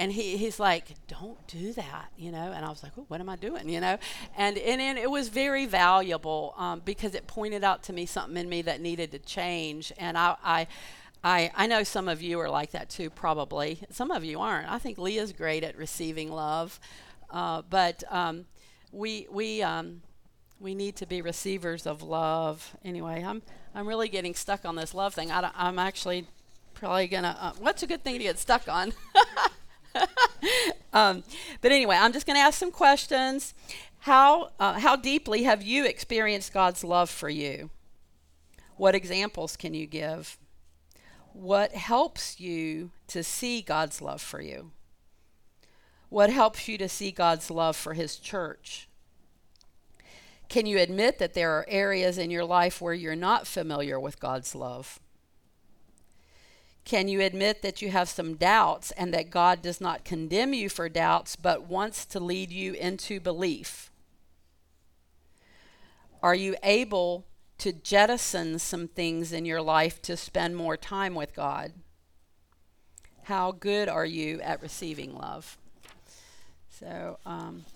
and 0.00 0.10
he, 0.10 0.38
he's 0.38 0.58
like, 0.58 0.94
don't 1.08 1.46
do 1.46 1.74
that, 1.74 2.10
you 2.16 2.32
know. 2.32 2.52
And 2.52 2.64
I 2.64 2.70
was 2.70 2.82
like, 2.82 2.92
oh, 2.96 3.04
what 3.08 3.20
am 3.20 3.28
I 3.28 3.36
doing, 3.36 3.68
you 3.68 3.82
know? 3.82 3.98
And, 4.34 4.56
and, 4.56 4.80
and 4.80 4.98
it 4.98 5.10
was 5.10 5.28
very 5.28 5.66
valuable 5.66 6.54
um, 6.56 6.80
because 6.82 7.14
it 7.14 7.26
pointed 7.26 7.62
out 7.62 7.82
to 7.82 7.92
me 7.92 8.06
something 8.06 8.38
in 8.38 8.48
me 8.48 8.62
that 8.62 8.80
needed 8.80 9.10
to 9.10 9.18
change. 9.18 9.92
And 9.98 10.16
I, 10.16 10.36
I, 10.42 10.66
I, 11.22 11.50
I 11.54 11.66
know 11.66 11.82
some 11.84 12.08
of 12.08 12.22
you 12.22 12.40
are 12.40 12.48
like 12.48 12.70
that 12.70 12.88
too, 12.88 13.10
probably. 13.10 13.82
Some 13.90 14.10
of 14.10 14.24
you 14.24 14.40
aren't. 14.40 14.72
I 14.72 14.78
think 14.78 14.96
Leah's 14.96 15.34
great 15.34 15.64
at 15.64 15.76
receiving 15.76 16.32
love. 16.32 16.80
Uh, 17.28 17.60
but 17.68 18.02
um, 18.08 18.46
we, 18.92 19.26
we, 19.30 19.62
um, 19.62 20.00
we 20.58 20.74
need 20.74 20.96
to 20.96 21.04
be 21.04 21.20
receivers 21.20 21.86
of 21.86 22.02
love. 22.02 22.74
Anyway, 22.82 23.22
I'm, 23.22 23.42
I'm 23.74 23.86
really 23.86 24.08
getting 24.08 24.34
stuck 24.34 24.64
on 24.64 24.76
this 24.76 24.94
love 24.94 25.12
thing. 25.12 25.30
I, 25.30 25.50
am 25.54 25.78
actually 25.78 26.26
probably 26.72 27.06
going 27.06 27.24
to, 27.24 27.36
uh, 27.38 27.52
what's 27.58 27.82
a 27.82 27.86
good 27.86 28.02
thing 28.02 28.16
to 28.16 28.24
get 28.24 28.38
stuck 28.38 28.66
on? 28.66 28.94
um, 30.92 31.22
but 31.60 31.72
anyway, 31.72 31.96
I'm 31.96 32.12
just 32.12 32.26
going 32.26 32.36
to 32.36 32.42
ask 32.42 32.58
some 32.58 32.70
questions. 32.70 33.54
How, 34.00 34.50
uh, 34.58 34.80
how 34.80 34.96
deeply 34.96 35.42
have 35.42 35.62
you 35.62 35.84
experienced 35.84 36.52
God's 36.52 36.82
love 36.82 37.10
for 37.10 37.28
you? 37.28 37.70
What 38.76 38.94
examples 38.94 39.56
can 39.56 39.74
you 39.74 39.86
give? 39.86 40.38
What 41.32 41.72
helps 41.72 42.40
you 42.40 42.90
to 43.08 43.22
see 43.22 43.60
God's 43.60 44.00
love 44.00 44.22
for 44.22 44.40
you? 44.40 44.72
What 46.08 46.30
helps 46.30 46.66
you 46.66 46.76
to 46.78 46.88
see 46.88 47.12
God's 47.12 47.50
love 47.50 47.76
for 47.76 47.94
His 47.94 48.16
church? 48.16 48.88
Can 50.48 50.66
you 50.66 50.78
admit 50.78 51.18
that 51.18 51.34
there 51.34 51.52
are 51.52 51.64
areas 51.68 52.18
in 52.18 52.30
your 52.30 52.44
life 52.44 52.80
where 52.80 52.94
you're 52.94 53.14
not 53.14 53.46
familiar 53.46 54.00
with 54.00 54.18
God's 54.18 54.54
love? 54.54 54.98
Can 56.90 57.06
you 57.06 57.20
admit 57.20 57.62
that 57.62 57.80
you 57.80 57.92
have 57.92 58.08
some 58.08 58.34
doubts 58.34 58.90
and 58.90 59.14
that 59.14 59.30
God 59.30 59.62
does 59.62 59.80
not 59.80 60.02
condemn 60.02 60.52
you 60.52 60.68
for 60.68 60.88
doubts 60.88 61.36
but 61.36 61.68
wants 61.68 62.04
to 62.06 62.18
lead 62.18 62.50
you 62.50 62.72
into 62.72 63.20
belief? 63.20 63.92
Are 66.20 66.34
you 66.34 66.56
able 66.64 67.26
to 67.58 67.72
jettison 67.72 68.58
some 68.58 68.88
things 68.88 69.32
in 69.32 69.44
your 69.44 69.62
life 69.62 70.02
to 70.02 70.16
spend 70.16 70.56
more 70.56 70.76
time 70.76 71.14
with 71.14 71.32
God? 71.32 71.74
How 73.22 73.52
good 73.52 73.88
are 73.88 74.04
you 74.04 74.40
at 74.40 74.60
receiving 74.60 75.14
love? 75.14 75.58
So, 76.70 77.20
um, 77.24 77.66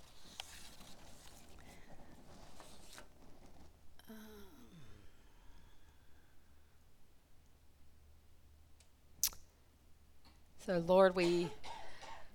So 10.64 10.82
Lord, 10.86 11.14
we 11.14 11.50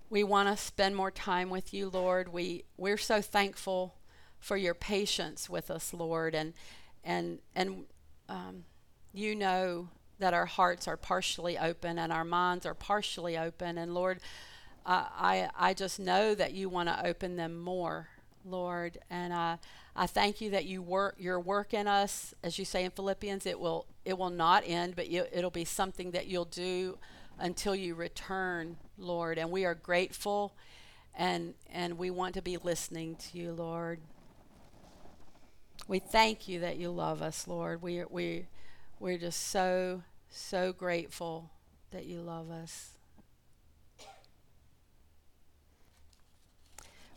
we 0.08 0.22
want 0.22 0.48
to 0.48 0.56
spend 0.56 0.94
more 0.94 1.10
time 1.10 1.50
with 1.50 1.74
you, 1.74 1.88
Lord. 1.88 2.32
We 2.32 2.62
we're 2.76 2.96
so 2.96 3.20
thankful 3.20 3.96
for 4.38 4.56
your 4.56 4.74
patience 4.74 5.50
with 5.50 5.68
us, 5.68 5.92
Lord, 5.92 6.36
and 6.36 6.54
and 7.02 7.40
and 7.56 7.86
um, 8.28 8.64
you 9.12 9.34
know 9.34 9.88
that 10.20 10.32
our 10.32 10.46
hearts 10.46 10.86
are 10.86 10.96
partially 10.96 11.58
open 11.58 11.98
and 11.98 12.12
our 12.12 12.24
minds 12.24 12.66
are 12.66 12.74
partially 12.74 13.36
open, 13.36 13.76
and 13.76 13.94
Lord, 13.94 14.20
I 14.86 15.48
I 15.58 15.74
just 15.74 15.98
know 15.98 16.32
that 16.36 16.52
you 16.52 16.68
want 16.68 16.88
to 16.88 17.04
open 17.04 17.34
them 17.34 17.58
more, 17.58 18.10
Lord, 18.44 18.98
and 19.10 19.34
I 19.34 19.58
I 19.96 20.06
thank 20.06 20.40
you 20.40 20.50
that 20.50 20.66
you 20.66 20.82
work 20.82 21.16
your 21.18 21.40
work 21.40 21.74
in 21.74 21.88
us, 21.88 22.32
as 22.44 22.60
you 22.60 22.64
say 22.64 22.84
in 22.84 22.92
Philippians. 22.92 23.44
It 23.44 23.58
will 23.58 23.86
it 24.04 24.16
will 24.16 24.30
not 24.30 24.62
end, 24.64 24.94
but 24.94 25.10
you, 25.10 25.24
it'll 25.32 25.50
be 25.50 25.64
something 25.64 26.12
that 26.12 26.28
you'll 26.28 26.44
do 26.44 26.96
until 27.40 27.74
you 27.74 27.94
return, 27.94 28.76
Lord. 28.98 29.38
And 29.38 29.50
we 29.50 29.64
are 29.64 29.74
grateful 29.74 30.54
and 31.14 31.54
and 31.72 31.98
we 31.98 32.10
want 32.10 32.34
to 32.34 32.42
be 32.42 32.56
listening 32.56 33.16
to 33.16 33.38
you, 33.38 33.52
Lord. 33.52 34.00
We 35.88 35.98
thank 35.98 36.46
you 36.46 36.60
that 36.60 36.76
you 36.76 36.90
love 36.90 37.22
us, 37.22 37.48
Lord. 37.48 37.82
We 37.82 38.04
we 38.08 38.46
we're 38.98 39.18
just 39.18 39.48
so 39.48 40.02
so 40.28 40.72
grateful 40.72 41.50
that 41.90 42.06
you 42.06 42.20
love 42.20 42.50
us. 42.50 42.90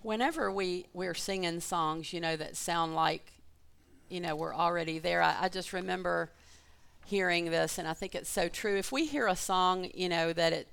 Whenever 0.02 0.52
we 0.52 0.88
we're 0.94 1.14
singing 1.14 1.60
songs, 1.60 2.12
you 2.12 2.20
know 2.20 2.36
that 2.36 2.56
sound 2.58 2.96
like, 2.96 3.32
you 4.10 4.20
know, 4.20 4.36
we're 4.36 4.56
already 4.56 5.00
there. 5.00 5.22
I, 5.22 5.36
I 5.44 5.50
just 5.50 5.72
remember 5.72 6.32
hearing 7.06 7.46
this, 7.52 7.78
and 7.78 7.88
I 7.88 7.94
think 7.94 8.16
it's 8.16 8.30
so 8.30 8.48
true. 8.48 8.78
If 8.78 8.92
we 8.92 9.06
hear 9.06 9.28
a 9.28 9.36
song, 9.36 9.90
you 9.94 10.10
know, 10.10 10.34
that 10.34 10.54
it, 10.54 10.68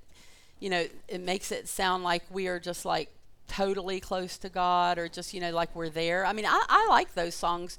you 0.59 0.69
know, 0.69 0.85
it 1.07 1.21
makes 1.21 1.51
it 1.51 1.67
sound 1.67 2.03
like 2.03 2.23
we 2.29 2.47
are 2.47 2.59
just 2.59 2.85
like 2.85 3.09
totally 3.47 3.99
close 3.99 4.37
to 4.37 4.49
God 4.49 4.97
or 4.97 5.07
just, 5.07 5.33
you 5.33 5.41
know, 5.41 5.51
like 5.51 5.75
we're 5.75 5.89
there. 5.89 6.25
I 6.25 6.33
mean, 6.33 6.45
I, 6.45 6.65
I 6.69 6.87
like 6.89 7.13
those 7.15 7.35
songs, 7.35 7.77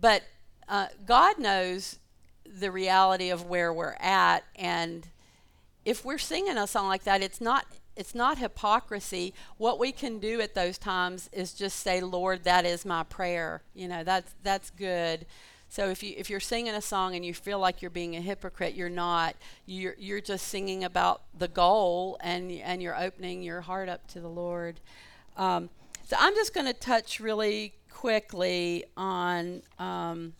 but 0.00 0.22
uh, 0.68 0.86
God 1.06 1.38
knows 1.38 1.98
the 2.46 2.70
reality 2.70 3.30
of 3.30 3.46
where 3.46 3.72
we're 3.72 3.96
at. 4.00 4.44
And 4.56 5.06
if 5.84 6.04
we're 6.04 6.18
singing 6.18 6.56
a 6.56 6.66
song 6.66 6.88
like 6.88 7.04
that, 7.04 7.22
it's 7.22 7.40
not. 7.40 7.66
It's 7.96 8.12
not 8.12 8.38
hypocrisy. 8.38 9.34
What 9.56 9.78
we 9.78 9.92
can 9.92 10.18
do 10.18 10.40
at 10.40 10.56
those 10.56 10.78
times 10.78 11.30
is 11.32 11.52
just 11.52 11.78
say, 11.78 12.00
"Lord, 12.00 12.42
that 12.42 12.66
is 12.66 12.84
my 12.84 13.04
prayer." 13.04 13.62
You 13.72 13.86
know, 13.86 14.02
that's 14.02 14.34
that's 14.42 14.70
good. 14.70 15.26
So 15.74 15.88
if 15.88 16.04
you 16.04 16.14
if 16.16 16.30
you're 16.30 16.38
singing 16.38 16.72
a 16.72 16.80
song 16.80 17.16
and 17.16 17.26
you 17.26 17.34
feel 17.34 17.58
like 17.58 17.82
you're 17.82 17.90
being 17.90 18.14
a 18.14 18.20
hypocrite, 18.20 18.74
you're 18.74 18.88
not. 18.88 19.34
You're 19.66 19.96
you're 19.98 20.20
just 20.20 20.46
singing 20.46 20.84
about 20.84 21.22
the 21.36 21.48
goal 21.48 22.16
and 22.20 22.48
and 22.52 22.80
you're 22.80 22.96
opening 22.96 23.42
your 23.42 23.60
heart 23.60 23.88
up 23.88 24.06
to 24.12 24.20
the 24.20 24.28
Lord. 24.28 24.78
Um, 25.36 25.70
so 26.04 26.14
I'm 26.16 26.32
just 26.36 26.54
going 26.54 26.68
to 26.68 26.74
touch 26.74 27.18
really 27.18 27.74
quickly 27.90 28.84
on. 28.96 29.62
Um, 29.80 30.34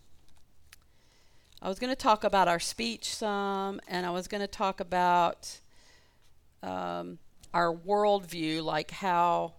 I 1.61 1.67
was 1.67 1.79
going 1.79 1.91
to 1.91 2.01
talk 2.01 2.23
about 2.23 2.47
our 2.47 2.61
speech 2.61 3.13
some, 3.13 3.81
and 3.89 4.05
I 4.05 4.11
was 4.11 4.29
going 4.29 4.39
to 4.39 4.47
talk 4.47 4.79
about 4.79 5.59
um, 6.63 7.17
our 7.53 7.75
worldview, 7.75 8.63
like 8.63 8.89
how 8.89 9.51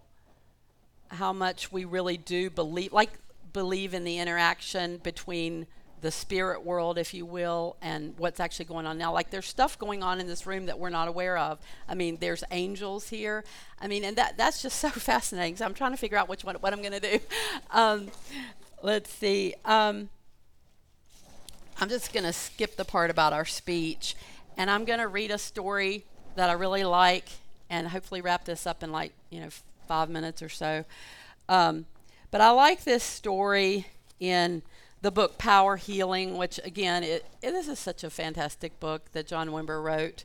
how 1.09 1.33
much 1.33 1.71
we 1.71 1.85
really 1.85 2.17
do 2.17 2.49
believe, 2.49 2.93
like 2.93 3.11
believe 3.57 3.95
in 3.95 4.03
the 4.03 4.19
interaction 4.19 4.97
between 4.97 5.65
the 6.01 6.11
spirit 6.11 6.63
world, 6.63 6.99
if 6.99 7.11
you 7.11 7.25
will, 7.25 7.75
and 7.81 8.13
what's 8.19 8.39
actually 8.39 8.65
going 8.65 8.85
on 8.85 8.99
now. 8.99 9.11
Like 9.11 9.31
there's 9.31 9.47
stuff 9.47 9.79
going 9.79 10.03
on 10.03 10.19
in 10.19 10.27
this 10.27 10.45
room 10.45 10.67
that 10.67 10.77
we're 10.77 10.91
not 10.91 11.07
aware 11.07 11.35
of. 11.39 11.57
I 11.89 11.95
mean, 11.95 12.19
there's 12.21 12.43
angels 12.51 13.09
here. 13.09 13.43
I 13.81 13.87
mean, 13.87 14.03
and 14.03 14.15
that 14.15 14.37
that's 14.37 14.61
just 14.61 14.79
so 14.85 14.91
fascinating. 14.91 15.55
So 15.55 15.65
I'm 15.65 15.73
trying 15.73 15.89
to 15.89 15.97
figure 15.97 16.19
out 16.19 16.29
which 16.29 16.43
one 16.43 16.53
what 16.57 16.71
I'm 16.71 16.81
going 16.81 16.99
to 16.99 16.99
do. 16.99 17.19
Um, 17.71 18.09
let's 18.83 19.09
see. 19.11 19.55
Um, 19.65 20.09
I'm 21.81 21.89
just 21.89 22.13
going 22.13 22.25
to 22.25 22.33
skip 22.33 22.75
the 22.75 22.85
part 22.85 23.09
about 23.09 23.33
our 23.33 23.45
speech, 23.45 24.15
and 24.55 24.69
I'm 24.69 24.85
going 24.85 24.99
to 24.99 25.07
read 25.07 25.31
a 25.31 25.39
story 25.39 26.05
that 26.35 26.51
I 26.51 26.53
really 26.53 26.83
like, 26.83 27.27
and 27.71 27.87
hopefully 27.87 28.21
wrap 28.21 28.45
this 28.45 28.67
up 28.67 28.83
in 28.83 28.91
like 28.91 29.13
you 29.31 29.41
know 29.41 29.49
five 29.87 30.09
minutes 30.09 30.43
or 30.43 30.49
so. 30.49 30.85
Um, 31.49 31.85
but 32.31 32.41
I 32.41 32.49
like 32.51 32.83
this 32.83 33.03
story 33.03 33.87
in 34.19 34.61
the 35.01 35.11
book 35.11 35.37
Power 35.37 35.77
Healing, 35.77 36.37
which 36.37 36.59
again, 36.63 37.03
it, 37.03 37.25
this 37.41 37.67
is 37.67 37.79
such 37.79 38.03
a 38.03 38.09
fantastic 38.09 38.79
book 38.79 39.11
that 39.13 39.27
John 39.27 39.49
Wimber 39.49 39.81
wrote. 39.83 40.23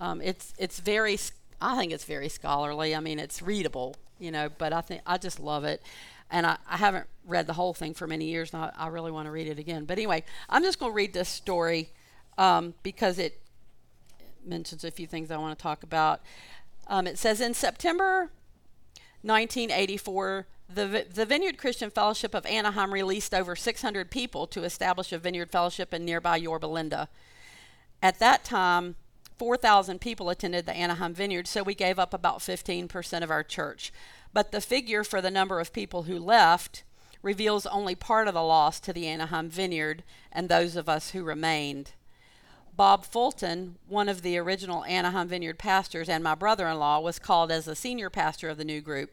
Um, 0.00 0.20
it's 0.20 0.52
it's 0.58 0.80
very, 0.80 1.18
I 1.60 1.76
think 1.76 1.92
it's 1.92 2.04
very 2.04 2.28
scholarly. 2.28 2.94
I 2.94 3.00
mean, 3.00 3.18
it's 3.18 3.42
readable, 3.42 3.96
you 4.18 4.30
know, 4.30 4.48
but 4.58 4.72
I 4.72 4.80
think 4.80 5.02
I 5.06 5.18
just 5.18 5.40
love 5.40 5.64
it. 5.64 5.82
And 6.30 6.46
I, 6.46 6.56
I 6.68 6.76
haven't 6.78 7.06
read 7.26 7.46
the 7.46 7.52
whole 7.52 7.74
thing 7.74 7.94
for 7.94 8.06
many 8.06 8.26
years, 8.26 8.54
and 8.54 8.64
I, 8.64 8.72
I 8.76 8.86
really 8.88 9.10
want 9.10 9.26
to 9.26 9.30
read 9.30 9.48
it 9.48 9.58
again. 9.58 9.84
But 9.84 9.98
anyway, 9.98 10.24
I'm 10.48 10.62
just 10.62 10.78
going 10.78 10.92
to 10.92 10.96
read 10.96 11.12
this 11.12 11.28
story 11.28 11.90
um, 12.38 12.74
because 12.82 13.18
it 13.18 13.38
mentions 14.44 14.84
a 14.84 14.90
few 14.90 15.06
things 15.06 15.30
I 15.30 15.36
want 15.36 15.58
to 15.58 15.62
talk 15.62 15.82
about. 15.82 16.20
Um, 16.86 17.06
it 17.06 17.18
says 17.18 17.40
in 17.40 17.54
September 17.54 18.30
1984, 19.22 20.46
the, 20.74 21.06
the 21.12 21.24
Vineyard 21.26 21.58
Christian 21.58 21.90
Fellowship 21.90 22.34
of 22.34 22.46
Anaheim 22.46 22.92
released 22.92 23.34
over 23.34 23.56
600 23.56 24.10
people 24.10 24.46
to 24.48 24.64
establish 24.64 25.12
a 25.12 25.18
vineyard 25.18 25.50
fellowship 25.50 25.92
in 25.92 26.04
nearby 26.04 26.36
Yorba 26.36 26.66
Linda. 26.66 27.08
At 28.02 28.18
that 28.18 28.44
time, 28.44 28.96
4,000 29.38 30.00
people 30.00 30.30
attended 30.30 30.66
the 30.66 30.76
Anaheim 30.76 31.14
Vineyard, 31.14 31.46
so 31.46 31.62
we 31.62 31.74
gave 31.74 31.98
up 31.98 32.14
about 32.14 32.38
15% 32.38 33.22
of 33.22 33.30
our 33.30 33.42
church. 33.42 33.92
But 34.32 34.52
the 34.52 34.60
figure 34.60 35.04
for 35.04 35.20
the 35.20 35.30
number 35.30 35.60
of 35.60 35.72
people 35.72 36.04
who 36.04 36.18
left 36.18 36.84
reveals 37.22 37.66
only 37.66 37.94
part 37.94 38.28
of 38.28 38.34
the 38.34 38.42
loss 38.42 38.80
to 38.80 38.92
the 38.92 39.06
Anaheim 39.06 39.48
Vineyard 39.48 40.02
and 40.30 40.48
those 40.48 40.76
of 40.76 40.88
us 40.88 41.10
who 41.10 41.22
remained. 41.22 41.92
Bob 42.74 43.04
Fulton, 43.04 43.76
one 43.86 44.08
of 44.08 44.22
the 44.22 44.38
original 44.38 44.84
Anaheim 44.84 45.28
Vineyard 45.28 45.58
pastors 45.58 46.08
and 46.08 46.24
my 46.24 46.34
brother 46.34 46.66
in 46.68 46.78
law, 46.78 46.98
was 47.00 47.18
called 47.18 47.52
as 47.52 47.66
the 47.66 47.76
senior 47.76 48.10
pastor 48.10 48.48
of 48.48 48.56
the 48.56 48.64
new 48.64 48.80
group. 48.80 49.10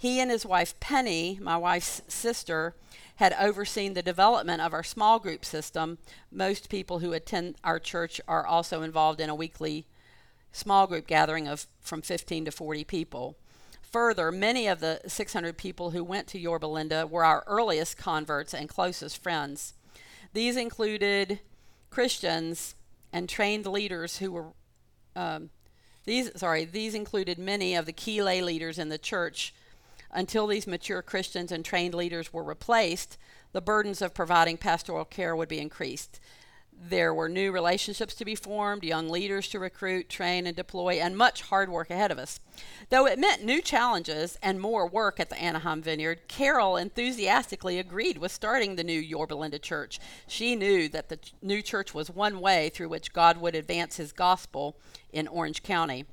He 0.00 0.18
and 0.18 0.30
his 0.30 0.46
wife 0.46 0.80
Penny, 0.80 1.38
my 1.42 1.58
wife's 1.58 2.00
sister, 2.08 2.74
had 3.16 3.36
overseen 3.38 3.92
the 3.92 4.00
development 4.00 4.62
of 4.62 4.72
our 4.72 4.82
small 4.82 5.18
group 5.18 5.44
system. 5.44 5.98
Most 6.32 6.70
people 6.70 7.00
who 7.00 7.12
attend 7.12 7.56
our 7.62 7.78
church 7.78 8.18
are 8.26 8.46
also 8.46 8.80
involved 8.80 9.20
in 9.20 9.28
a 9.28 9.34
weekly 9.34 9.84
small 10.52 10.86
group 10.86 11.06
gathering 11.06 11.46
of 11.46 11.66
from 11.82 12.00
15 12.00 12.46
to 12.46 12.50
40 12.50 12.82
people. 12.84 13.36
Further, 13.92 14.32
many 14.32 14.66
of 14.66 14.80
the 14.80 15.02
600 15.06 15.58
people 15.58 15.90
who 15.90 16.02
went 16.02 16.26
to 16.28 16.38
Yorba 16.38 16.66
Linda 16.66 17.06
were 17.06 17.22
our 17.22 17.44
earliest 17.46 17.98
converts 17.98 18.54
and 18.54 18.70
closest 18.70 19.22
friends. 19.22 19.74
These 20.32 20.56
included 20.56 21.40
Christians 21.90 22.74
and 23.12 23.28
trained 23.28 23.66
leaders 23.66 24.16
who 24.16 24.32
were 24.32 24.46
um, 25.14 25.50
these 26.06 26.30
sorry 26.36 26.64
these 26.64 26.94
included 26.94 27.36
many 27.38 27.74
of 27.74 27.84
the 27.84 27.92
key 27.92 28.22
lay 28.22 28.40
leaders 28.40 28.78
in 28.78 28.88
the 28.88 28.96
church 28.96 29.52
until 30.12 30.46
these 30.46 30.66
mature 30.66 31.02
Christians 31.02 31.52
and 31.52 31.64
trained 31.64 31.94
leaders 31.94 32.32
were 32.32 32.42
replaced, 32.42 33.16
the 33.52 33.60
burdens 33.60 34.02
of 34.02 34.14
providing 34.14 34.56
pastoral 34.56 35.04
care 35.04 35.34
would 35.34 35.48
be 35.48 35.60
increased. 35.60 36.20
There 36.82 37.12
were 37.12 37.28
new 37.28 37.52
relationships 37.52 38.14
to 38.14 38.24
be 38.24 38.34
formed, 38.34 38.84
young 38.84 39.10
leaders 39.10 39.48
to 39.48 39.58
recruit, 39.58 40.08
train, 40.08 40.46
and 40.46 40.56
deploy, 40.56 40.94
and 40.94 41.14
much 41.14 41.42
hard 41.42 41.68
work 41.68 41.90
ahead 41.90 42.10
of 42.10 42.18
us. 42.18 42.40
Though 42.88 43.06
it 43.06 43.18
meant 43.18 43.44
new 43.44 43.60
challenges 43.60 44.38
and 44.42 44.58
more 44.58 44.86
work 44.88 45.20
at 45.20 45.28
the 45.28 45.38
Anaheim 45.38 45.82
Vineyard, 45.82 46.26
Carol 46.26 46.78
enthusiastically 46.78 47.78
agreed 47.78 48.16
with 48.16 48.32
starting 48.32 48.76
the 48.76 48.84
new 48.84 48.98
Yorba 48.98 49.34
Linda 49.34 49.58
Church. 49.58 50.00
She 50.26 50.56
knew 50.56 50.88
that 50.88 51.10
the 51.10 51.18
new 51.42 51.60
church 51.60 51.92
was 51.92 52.08
one 52.08 52.40
way 52.40 52.70
through 52.70 52.88
which 52.88 53.12
God 53.12 53.36
would 53.36 53.54
advance 53.54 53.96
his 53.96 54.12
gospel 54.12 54.78
in 55.12 55.28
Orange 55.28 55.62
County. 55.62 56.06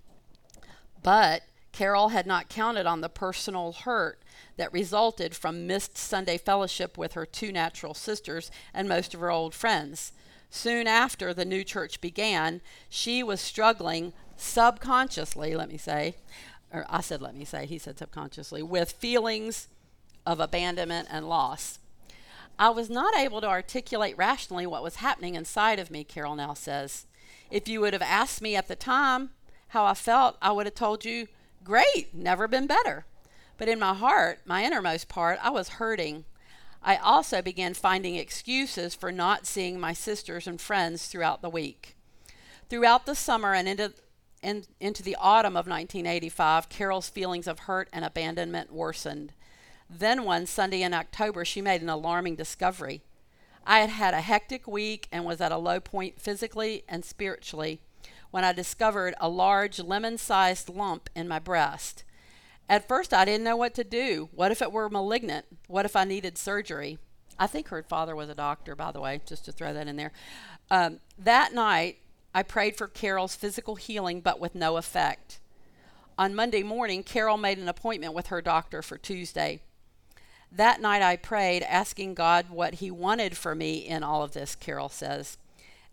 But 1.02 1.44
Carol 1.78 2.10
had 2.10 2.26
not 2.26 2.50
counted 2.50 2.88
on 2.88 3.02
the 3.02 3.08
personal 3.08 3.72
hurt 3.72 4.20
that 4.56 4.74
resulted 4.74 5.36
from 5.36 5.68
missed 5.68 5.96
Sunday 5.96 6.36
fellowship 6.36 6.98
with 6.98 7.14
her 7.14 7.24
two 7.24 7.52
natural 7.52 7.94
sisters 7.94 8.50
and 8.74 8.90
most 8.90 9.14
of 9.14 9.20
her 9.20 9.30
old 9.30 9.54
friends. 9.54 10.12
Soon 10.50 10.88
after 10.88 11.36
the 11.36 11.46
new 11.46 11.64
church 11.64 12.02
began, 12.02 12.62
she 12.90 13.22
was 13.22 13.40
struggling 13.40 14.14
subconsciously, 14.36 15.56
let 15.56 15.70
me 15.70 15.78
say, 15.78 16.16
or 16.74 16.84
I 16.90 17.02
said, 17.02 17.22
let 17.22 17.36
me 17.36 17.46
say, 17.46 17.68
he 17.68 17.78
said 17.78 18.00
subconsciously, 18.00 18.64
with 18.64 18.94
feelings 18.94 19.68
of 20.26 20.40
abandonment 20.40 21.08
and 21.12 21.30
loss. 21.30 21.78
I 22.58 22.72
was 22.72 22.90
not 22.90 23.16
able 23.16 23.40
to 23.42 23.48
articulate 23.48 24.18
rationally 24.18 24.66
what 24.66 24.82
was 24.82 24.96
happening 24.96 25.36
inside 25.36 25.78
of 25.78 25.92
me, 25.92 26.04
Carol 26.04 26.36
now 26.38 26.56
says. 26.56 27.06
If 27.52 27.68
you 27.68 27.82
would 27.82 27.94
have 27.94 28.02
asked 28.02 28.42
me 28.42 28.56
at 28.56 28.68
the 28.68 28.76
time 28.76 29.30
how 29.68 29.86
I 29.86 29.94
felt, 29.94 30.38
I 30.42 30.52
would 30.52 30.66
have 30.66 30.74
told 30.74 31.06
you 31.06 31.28
Great, 31.68 32.14
never 32.14 32.48
been 32.48 32.66
better. 32.66 33.06
But 33.58 33.68
in 33.68 33.78
my 33.78 33.94
heart, 33.94 34.40
my 34.46 34.64
innermost 34.64 35.10
part, 35.10 35.38
I 35.44 35.50
was 35.50 35.68
hurting. 35.68 36.24
I 36.82 36.96
also 36.96 37.42
began 37.42 37.74
finding 37.74 38.16
excuses 38.16 38.96
for 38.96 39.12
not 39.12 39.46
seeing 39.46 39.78
my 39.78 39.92
sisters 39.92 40.48
and 40.48 40.62
friends 40.62 41.08
throughout 41.08 41.42
the 41.42 41.50
week. 41.50 41.98
Throughout 42.70 43.06
the 43.06 43.16
summer 43.16 43.54
and 43.54 43.68
into, 43.68 43.92
in, 44.42 44.64
into 44.80 45.04
the 45.04 45.18
autumn 45.20 45.58
of 45.58 45.68
1985, 45.68 46.70
Carol's 46.70 47.10
feelings 47.10 47.48
of 47.48 47.60
hurt 47.60 47.90
and 47.92 48.06
abandonment 48.06 48.72
worsened. 48.72 49.34
Then 49.90 50.24
one 50.24 50.46
Sunday 50.46 50.84
in 50.84 50.94
October, 50.94 51.44
she 51.44 51.62
made 51.62 51.82
an 51.82 51.90
alarming 51.90 52.38
discovery. 52.38 53.02
I 53.66 53.80
had 53.80 53.90
had 53.90 54.14
a 54.14 54.22
hectic 54.22 54.68
week 54.68 55.10
and 55.12 55.26
was 55.26 55.42
at 55.42 55.52
a 55.52 55.58
low 55.58 55.82
point 55.82 56.22
physically 56.22 56.86
and 56.88 57.04
spiritually 57.04 57.82
when 58.32 58.44
I 58.44 58.54
discovered 58.54 59.16
a 59.20 59.30
large 59.30 59.80
lemon 59.80 60.18
sized 60.18 60.70
lump 60.70 61.10
in 61.16 61.28
my 61.28 61.40
breast. 61.40 62.04
At 62.70 62.88
first, 62.88 63.14
I 63.14 63.26
didn't 63.26 63.46
know 63.46 63.56
what 63.56 63.74
to 63.76 63.84
do. 63.84 64.30
What 64.34 64.52
if 64.52 64.62
it 64.62 64.72
were 64.72 64.90
malignant? 64.90 65.46
What 65.68 65.86
if 65.86 65.96
I 65.96 66.04
needed 66.04 66.38
surgery? 66.38 66.98
I 67.40 67.48
think 67.48 67.70
her 67.70 67.84
father 67.84 68.16
was 68.16 68.30
a 68.30 68.36
doctor, 68.36 68.76
by 68.76 68.92
the 68.92 69.00
way, 69.00 69.22
just 69.26 69.46
to 69.46 69.52
throw 69.52 69.74
that 69.74 69.88
in 69.88 69.96
there. 69.96 70.12
Um, 70.70 71.00
that 71.18 71.54
night, 71.54 71.98
I 72.34 72.44
prayed 72.44 72.76
for 72.76 72.88
Carol's 72.88 73.36
physical 73.36 73.76
healing, 73.76 74.22
but 74.22 74.40
with 74.40 74.56
no 74.56 74.78
effect. 74.78 75.40
On 76.18 76.36
Monday 76.36 76.64
morning, 76.64 77.04
Carol 77.04 77.38
made 77.38 77.60
an 77.60 77.70
appointment 77.70 78.14
with 78.14 78.28
her 78.28 78.42
doctor 78.42 78.82
for 78.82 78.98
Tuesday. 78.98 79.62
That 80.52 80.82
night, 80.82 81.02
I 81.02 81.16
prayed, 81.16 81.64
asking 81.64 82.16
God 82.16 82.50
what 82.50 82.76
He 82.76 82.90
wanted 82.90 83.38
for 83.38 83.54
me 83.54 83.78
in 83.78 84.04
all 84.04 84.24
of 84.24 84.34
this, 84.34 84.56
Carol 84.56 84.90
says. 84.90 85.38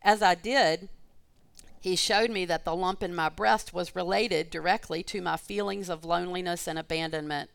As 0.03 0.23
I 0.23 0.35
did, 0.35 0.89
he 1.85 1.97
showed 1.97 2.31
me 2.31 2.47
that 2.47 2.65
the 2.65 2.75
lump 2.75 3.03
in 3.03 3.15
my 3.15 3.29
breast 3.29 3.75
was 3.75 3.95
related 3.95 4.49
directly 4.49 5.03
to 5.03 5.21
my 5.21 5.37
feelings 5.37 5.91
of 5.91 6.03
loneliness 6.03 6.67
and 6.67 6.79
abandonment. 6.79 7.51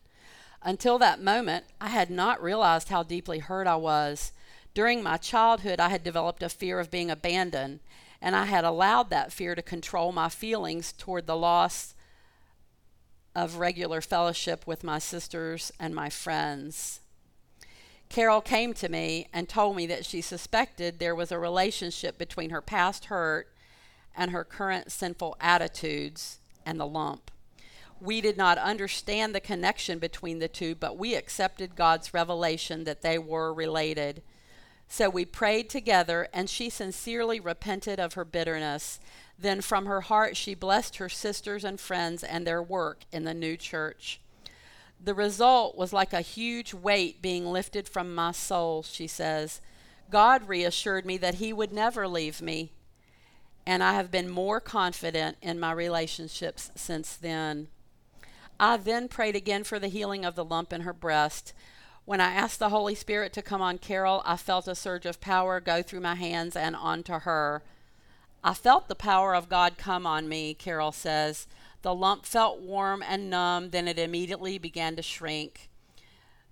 Until 0.62 1.00
that 1.00 1.20
moment, 1.20 1.65
I 1.82 1.88
had 1.88 2.12
not 2.12 2.39
realized 2.39 2.89
how 2.89 3.02
deeply 3.02 3.39
hurt 3.39 3.65
I 3.65 3.78
was. 3.78 4.32
During 4.76 5.02
my 5.02 5.18
childhood, 5.18 5.80
I 5.80 5.89
had 5.89 6.04
developed 6.04 6.44
a 6.44 6.50
fear 6.50 6.80
of 6.80 6.92
being 6.92 7.10
abandoned, 7.10 7.80
and 8.22 8.36
I 8.36 8.46
had 8.46 8.63
allowed 8.63 9.10
that 9.10 9.34
fear 9.34 9.56
to 9.56 9.63
control 9.63 10.12
my 10.12 10.30
feelings 10.30 10.92
toward 10.92 11.26
the 11.26 11.36
loss 11.36 11.96
of 13.34 13.56
regular 13.56 14.00
fellowship 14.00 14.68
with 14.68 14.84
my 14.84 15.00
sisters 15.00 15.72
and 15.80 15.96
my 15.96 16.12
friends. 16.12 17.00
Carol 18.10 18.42
came 18.42 18.76
to 18.76 18.89
me 18.89 19.28
and 19.34 19.50
told 19.50 19.76
me 19.76 19.88
that 19.88 20.06
she 20.06 20.22
suspected 20.22 21.00
there 21.00 21.15
was 21.15 21.32
a 21.32 21.39
relationship 21.39 22.20
between 22.20 22.52
her 22.52 22.62
past 22.62 23.06
hurt 23.06 23.48
and 24.15 24.32
her 24.32 24.43
current 24.43 24.91
sinful 24.91 25.36
attitudes 25.39 26.39
and 26.65 26.80
the 26.80 26.88
lump. 26.88 27.32
We 28.02 28.22
did 28.22 28.38
not 28.38 28.58
understand 28.58 29.36
the 29.36 29.41
connection 29.41 30.00
between 30.00 30.39
the 30.39 30.48
two, 30.48 30.76
but 30.76 30.98
we 30.98 31.15
accepted 31.15 31.76
God's 31.76 32.13
revelation 32.13 32.86
that 32.86 33.02
they 33.02 33.17
were 33.17 33.54
related. 33.54 34.22
So 34.88 35.10
we 35.10 35.26
prayed 35.26 35.69
together, 35.69 36.30
and 36.34 36.50
she 36.50 36.69
sincerely 36.69 37.39
repented 37.39 38.00
of 38.00 38.13
her 38.13 38.26
bitterness. 38.26 39.00
Then 39.38 39.62
from 39.62 39.86
her 39.86 40.02
heart, 40.02 40.38
she 40.38 40.56
blessed 40.56 40.95
her 40.98 41.10
sisters 41.10 41.63
and 41.63 41.80
friends 41.80 42.24
and 42.24 42.48
their 42.48 42.63
work 42.63 43.04
in 43.12 43.26
the 43.26 43.34
new 43.34 43.58
church. 43.58 44.19
The 45.02 45.13
result 45.13 45.78
was 45.78 45.93
like 45.93 46.12
a 46.12 46.22
huge 46.22 46.74
weight 46.74 47.22
being 47.22 47.45
lifted 47.45 47.88
from 47.88 48.15
my 48.15 48.32
soul, 48.32 48.84
she 48.84 49.08
says. 49.08 49.62
God 50.10 50.48
reassured 50.48 51.06
me 51.06 51.17
that 51.17 51.36
He 51.36 51.54
would 51.54 51.72
never 51.72 52.08
leave 52.08 52.41
me, 52.41 52.72
and 53.70 53.84
I 53.84 53.94
have 53.94 54.10
been 54.10 54.28
more 54.28 54.60
confident 54.60 55.38
in 55.44 55.60
my 55.60 55.72
relationships 55.72 56.72
since 56.74 57.16
then. 57.16 57.68
I 58.60 58.78
then 58.78 59.08
prayed 59.08 59.36
again 59.36 59.64
for 59.64 59.78
the 59.78 59.90
healing 59.90 60.26
of 60.26 60.34
the 60.34 60.44
lump 60.44 60.74
in 60.74 60.82
her 60.82 60.92
breast. 60.92 61.54
When 62.04 62.20
I 62.20 62.34
asked 62.34 62.58
the 62.58 62.70
Holy 62.70 62.96
Spirit 62.96 63.32
to 63.34 63.44
come 63.44 63.62
on 63.62 63.78
Carol, 63.78 64.24
I 64.26 64.38
felt 64.38 64.68
a 64.68 64.74
surge 64.74 65.06
of 65.06 65.22
power 65.22 65.60
go 65.60 65.84
through 65.84 66.00
my 66.00 66.16
hands 66.16 66.56
and 66.56 66.76
onto 66.76 67.14
her. 67.20 67.62
I 68.44 68.56
felt 68.56 68.88
the 68.88 68.96
power 68.96 69.36
of 69.36 69.50
God 69.50 69.78
come 69.78 70.08
on 70.08 70.28
me, 70.28 70.56
Carol 70.56 70.92
says. 70.92 71.46
The 71.84 71.94
lump 71.94 72.26
felt 72.26 72.62
warm 72.62 73.04
and 73.08 73.30
numb, 73.30 73.70
then 73.70 73.88
it 73.88 74.00
immediately 74.00 74.58
began 74.58 74.96
to 74.96 75.04
shrink. 75.04 75.70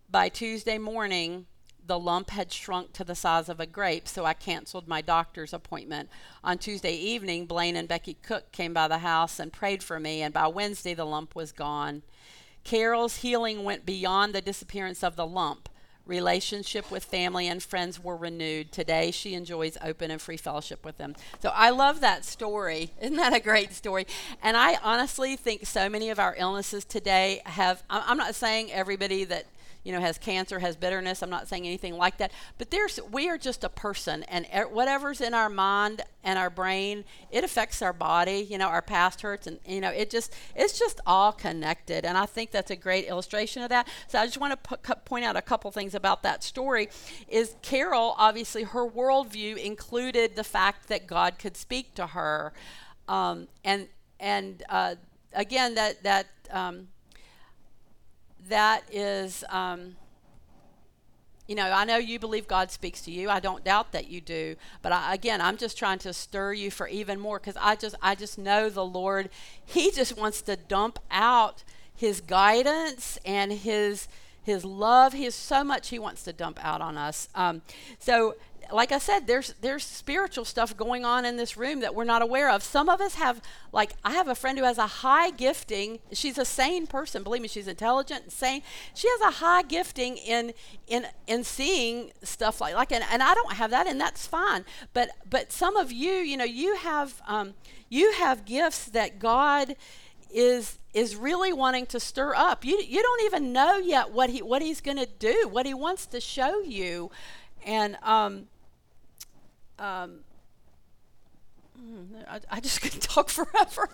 By 0.08 0.30
Tuesday 0.30 0.78
morning, 0.78 1.48
the 1.88 1.98
lump 2.00 2.30
had 2.30 2.52
shrunk 2.52 2.94
to 2.94 3.04
the 3.04 3.16
size 3.16 3.50
of 3.50 3.60
a 3.60 3.66
grape, 3.66 4.08
so 4.08 4.26
I 4.26 4.34
canceled 4.34 4.88
my 4.88 5.02
doctor's 5.02 5.54
appointment. 5.54 6.10
On 6.44 6.58
Tuesday 6.58 6.96
evening, 6.96 7.46
Blaine 7.46 7.76
and 7.76 7.88
Becky 7.88 8.18
Cook 8.22 8.52
came 8.52 8.74
by 8.74 8.88
the 8.88 9.00
house 9.00 9.40
and 9.40 9.54
prayed 9.54 9.82
for 9.82 10.00
me, 10.00 10.22
and 10.22 10.34
by 10.34 10.48
Wednesday, 10.48 10.94
the 10.94 11.06
lump 11.06 11.36
was 11.36 11.52
gone. 11.52 12.04
Carol's 12.64 13.18
healing 13.18 13.64
went 13.64 13.86
beyond 13.86 14.36
the 14.36 14.42
disappearance 14.42 15.04
of 15.04 15.16
the 15.16 15.26
lump. 15.26 15.70
Relationship 16.06 16.90
with 16.90 17.04
family 17.04 17.48
and 17.48 17.62
friends 17.62 18.02
were 18.02 18.16
renewed. 18.16 18.72
Today, 18.72 19.12
she 19.12 19.34
enjoys 19.34 19.78
open 19.84 20.10
and 20.10 20.22
free 20.22 20.38
fellowship 20.38 20.86
with 20.86 20.98
them. 20.98 21.16
So 21.42 21.52
I 21.54 21.70
love 21.70 22.00
that 22.00 22.24
story. 22.24 22.92
Isn't 23.02 23.18
that 23.18 23.34
a 23.34 23.42
great 23.42 23.74
story? 23.74 24.08
And 24.42 24.56
I 24.56 24.78
honestly 24.84 25.36
think 25.36 25.66
so 25.66 25.90
many 25.90 26.10
of 26.10 26.20
our 26.20 26.36
illnesses 26.38 26.86
today 26.86 27.42
have, 27.46 27.84
I'm 27.90 28.18
not 28.18 28.36
saying 28.36 28.72
everybody 28.72 29.26
that 29.26 29.48
you 29.84 29.92
know, 29.92 30.02
has 30.02 30.18
cancer, 30.18 30.60
has 30.60 30.76
bitterness. 30.76 31.22
I'm 31.22 31.30
not 31.30 31.48
saying 31.48 31.66
anything 31.66 31.98
like 31.98 32.18
that. 32.18 32.32
But 32.58 32.72
there's, 32.72 33.00
we 33.12 33.30
are 33.30 33.38
just 33.38 33.64
a 33.64 33.70
person, 33.70 34.24
and 34.24 34.46
whatever's 34.72 35.22
in 35.22 35.34
our 35.34 35.50
mind 35.50 36.02
and 36.24 36.38
our 36.38 36.50
brain, 36.50 37.06
it 37.32 37.44
affects 37.44 37.82
our 37.82 37.94
body. 37.94 38.46
You 38.50 38.58
know, 38.58 38.68
our 38.68 38.82
past 38.82 39.22
hurts, 39.22 39.48
and 39.48 39.60
you 39.66 39.82
know, 39.82 39.90
it 39.90 40.10
just, 40.10 40.34
it's 40.56 40.78
just 40.78 41.00
all 41.06 41.32
connected. 41.32 42.06
And 42.06 42.18
I 42.18 42.26
think 42.26 42.52
that's 42.52 42.72
a 42.72 42.76
great 42.76 43.06
illustration 43.06 43.64
of 43.64 43.70
that. 43.70 43.88
So 44.08 44.20
I 44.20 44.26
just 44.26 44.40
want 44.40 44.62
to 44.64 44.96
point 45.06 45.26
out 45.26 45.36
a 45.36 45.42
couple 45.42 45.72
things 45.72 45.96
about 45.96 46.24
that 46.24 46.44
story. 46.44 46.90
Is 47.28 47.56
Carol 47.62 48.16
obviously 48.18 48.64
her 48.64 48.88
worldview 48.88 49.58
included 49.58 50.36
the 50.36 50.44
fact 50.44 50.88
that 50.90 51.08
God 51.08 51.40
could 51.40 51.56
speak 51.56 51.96
to 51.96 52.08
her, 52.08 52.54
um, 53.08 53.48
and 53.64 53.88
and 54.20 54.64
uh, 54.70 54.96
again 55.34 55.76
that 55.76 56.04
that. 56.04 56.28
Um, 56.50 56.90
that 58.48 58.84
is, 58.92 59.44
um, 59.50 59.96
you 61.48 61.56
know, 61.56 61.72
I 61.72 61.86
know 61.86 61.98
you 61.98 62.20
believe 62.20 62.48
God 62.48 62.72
speaks 62.72 63.02
to 63.04 63.12
you. 63.12 63.30
I 63.30 63.40
don't 63.40 63.64
doubt 63.64 63.94
that 63.94 64.10
you 64.10 64.20
do. 64.20 64.56
But 64.82 64.92
I, 64.92 65.14
again, 65.14 65.40
I'm 65.40 65.58
just 65.58 65.78
trying 65.78 66.00
to 66.00 66.14
stir 66.14 66.54
you 66.54 66.70
for 66.70 66.88
even 66.88 67.20
more 67.20 67.40
because 67.40 67.58
I 67.60 67.76
just, 67.76 67.96
I 68.02 68.16
just 68.16 68.38
know 68.38 68.70
the 68.70 68.86
Lord. 68.86 69.30
He 69.64 69.92
just 69.92 70.18
wants 70.18 70.42
to 70.44 70.58
dump 70.58 71.00
out 71.10 71.64
His 71.96 72.20
guidance 72.20 73.18
and 73.26 73.54
His 73.54 74.08
his 74.48 74.64
love. 74.64 75.14
He 75.14 75.26
has 75.26 75.36
so 75.36 75.64
much 75.64 75.90
he 75.90 76.00
wants 76.00 76.24
to 76.24 76.34
dump 76.34 76.58
out 76.64 76.82
on 76.82 76.98
us. 76.98 77.28
Um, 77.36 77.62
so 78.00 78.36
like 78.72 78.92
I 78.92 78.98
said, 78.98 79.28
there's 79.28 79.54
there's 79.62 79.84
spiritual 79.84 80.46
stuff 80.46 80.76
going 80.76 81.06
on 81.06 81.26
in 81.26 81.36
this 81.36 81.58
room 81.58 81.82
that 81.82 81.94
we're 81.94 82.06
not 82.06 82.22
aware 82.22 82.50
of. 82.50 82.64
Some 82.64 82.90
of 82.90 83.02
us 83.02 83.16
have 83.16 83.42
like 83.72 83.92
I 84.04 84.14
have 84.14 84.28
a 84.28 84.36
friend 84.36 84.58
who 84.58 84.64
has 84.64 84.78
a 84.78 84.88
high 84.88 85.32
gifting. 85.32 86.00
She's 86.14 86.38
a 86.38 86.46
sane 86.46 86.88
person. 86.88 87.24
Believe 87.24 87.42
me, 87.42 87.50
she's 87.50 87.68
intelligent 87.68 88.24
and 88.24 88.32
sane. 88.32 88.62
She 88.94 89.10
has 89.10 89.22
a 89.22 89.38
high 89.40 89.64
gifting 89.64 90.18
in 90.18 90.54
in 90.88 91.08
in 91.28 91.44
seeing 91.44 92.12
stuff 92.24 92.62
like 92.62 92.74
like 92.74 92.92
and, 92.92 93.04
and 93.12 93.22
I 93.22 93.34
don't 93.34 93.54
have 93.54 93.72
that 93.72 93.86
and 93.86 94.00
that's 94.00 94.26
fine. 94.26 94.64
But 94.94 95.10
but 95.30 95.52
some 95.52 95.76
of 95.76 95.92
you, 95.92 96.14
you 96.14 96.38
know, 96.38 96.46
you 96.46 96.78
have 96.78 97.22
um, 97.28 97.54
you 97.90 98.14
have 98.14 98.46
gifts 98.46 98.86
that 98.86 99.20
God 99.20 99.76
is 100.32 100.80
is 100.94 101.16
really 101.16 101.54
wanting 101.54 101.86
to 101.88 102.00
stir 102.00 102.34
up. 102.36 102.66
You 102.66 102.78
you 102.80 103.02
don't 103.02 103.22
even 103.24 103.54
know 103.54 103.78
yet 103.78 104.12
what 104.12 104.30
he 104.30 104.42
what 104.42 104.62
he's 104.62 104.82
going 104.82 104.98
to 104.98 105.06
do, 105.06 105.48
what 105.50 105.66
he 105.66 105.74
wants 105.74 106.06
to 106.08 106.20
show 106.20 106.62
you. 106.62 107.12
And 107.66 107.98
um, 108.02 108.48
um, 109.80 110.20
hmm, 111.78 112.16
I, 112.28 112.40
I 112.50 112.60
just 112.60 112.82
could 112.82 113.02
talk 113.02 113.30
forever. 113.30 113.90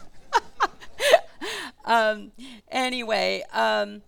um, 1.86 2.32
anyway, 2.70 3.44
um, 3.52 4.02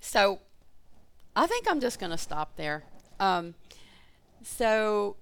so 0.00 0.40
I 1.36 1.46
think 1.46 1.66
I'm 1.70 1.80
just 1.80 1.98
going 1.98 2.10
to 2.10 2.18
stop 2.18 2.56
there. 2.56 2.84
Um, 3.18 3.54
so 4.42 5.16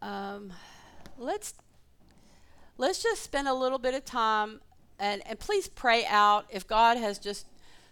um, 0.00 0.52
let's 1.18 1.54
let's 2.78 3.02
just 3.02 3.22
spend 3.22 3.48
a 3.48 3.54
little 3.54 3.78
bit 3.78 3.94
of 3.94 4.04
time 4.04 4.60
and, 4.98 5.22
and 5.26 5.38
please 5.38 5.68
pray 5.68 6.04
out 6.06 6.46
if 6.50 6.66
God 6.66 6.96
has 6.96 7.18
just 7.18 7.46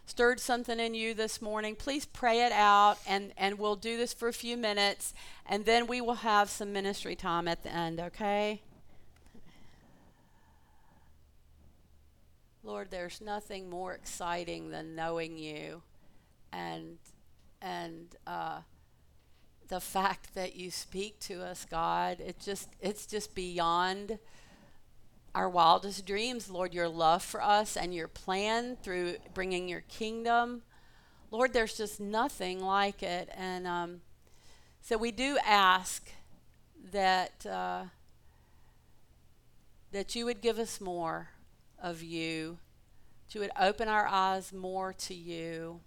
stirred 0.06 0.40
something 0.40 0.80
in 0.80 0.94
you 0.94 1.14
this 1.14 1.40
morning, 1.40 1.76
please 1.76 2.04
pray 2.04 2.44
it 2.44 2.52
out 2.52 2.98
and, 3.06 3.32
and 3.36 3.58
we'll 3.58 3.76
do 3.76 3.96
this 3.96 4.12
for 4.12 4.28
a 4.28 4.32
few 4.32 4.56
minutes 4.56 5.14
and 5.46 5.64
then 5.64 5.86
we 5.86 6.00
will 6.00 6.14
have 6.14 6.50
some 6.50 6.72
ministry 6.72 7.14
time 7.14 7.48
at 7.48 7.62
the 7.62 7.72
end, 7.72 8.00
okay? 8.00 8.60
Lord, 12.64 12.90
there's 12.90 13.20
nothing 13.20 13.68
more 13.68 13.92
exciting 13.92 14.70
than 14.70 14.94
knowing 14.94 15.36
you 15.36 15.82
and 16.52 16.98
and 17.60 18.14
uh, 18.26 18.60
the 19.68 19.80
fact 19.80 20.34
that 20.34 20.56
you 20.56 20.70
speak 20.70 21.18
to 21.20 21.42
us, 21.42 21.64
God. 21.68 22.20
It 22.20 22.38
just 22.38 22.68
it's 22.80 23.06
just 23.06 23.34
beyond 23.34 24.18
our 25.34 25.48
wildest 25.48 26.04
dreams, 26.04 26.50
Lord, 26.50 26.74
your 26.74 26.88
love 26.88 27.22
for 27.22 27.42
us 27.42 27.76
and 27.76 27.94
your 27.94 28.08
plan 28.08 28.76
through 28.82 29.16
bringing 29.32 29.68
your 29.68 29.80
kingdom. 29.82 30.62
Lord, 31.30 31.54
there's 31.54 31.76
just 31.76 32.00
nothing 32.00 32.62
like 32.62 33.02
it. 33.02 33.30
And 33.36 33.66
um, 33.66 34.00
so 34.82 34.98
we 34.98 35.10
do 35.10 35.38
ask 35.44 36.10
that, 36.92 37.46
uh, 37.46 37.84
that 39.92 40.14
you 40.14 40.26
would 40.26 40.42
give 40.42 40.58
us 40.58 40.80
more 40.80 41.30
of 41.82 42.02
you, 42.02 42.58
that 43.26 43.34
you 43.34 43.40
would 43.40 43.52
open 43.58 43.88
our 43.88 44.06
eyes 44.06 44.52
more 44.52 44.92
to 44.92 45.14
you. 45.14 45.80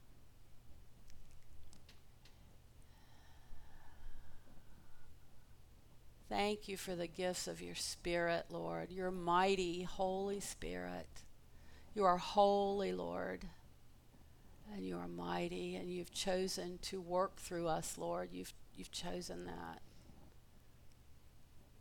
Thank 6.28 6.68
you 6.68 6.76
for 6.76 6.96
the 6.96 7.08
gifts 7.08 7.48
of 7.48 7.62
your 7.62 7.76
Spirit, 7.76 8.46
Lord, 8.50 8.92
your 8.92 9.12
mighty 9.12 9.84
Holy 9.84 10.40
Spirit. 10.40 11.08
You 11.94 12.04
are 12.04 12.18
holy, 12.18 12.92
Lord, 12.92 13.46
and 14.74 14.86
you 14.86 14.98
are 14.98 15.08
mighty, 15.08 15.76
and 15.76 15.90
you've 15.90 16.12
chosen 16.12 16.80
to 16.84 17.00
work 17.00 17.38
through 17.38 17.68
us, 17.68 17.98
Lord. 17.98 18.30
You've, 18.32 18.54
you've 18.76 18.92
chosen 18.92 19.46
that. 19.46 19.82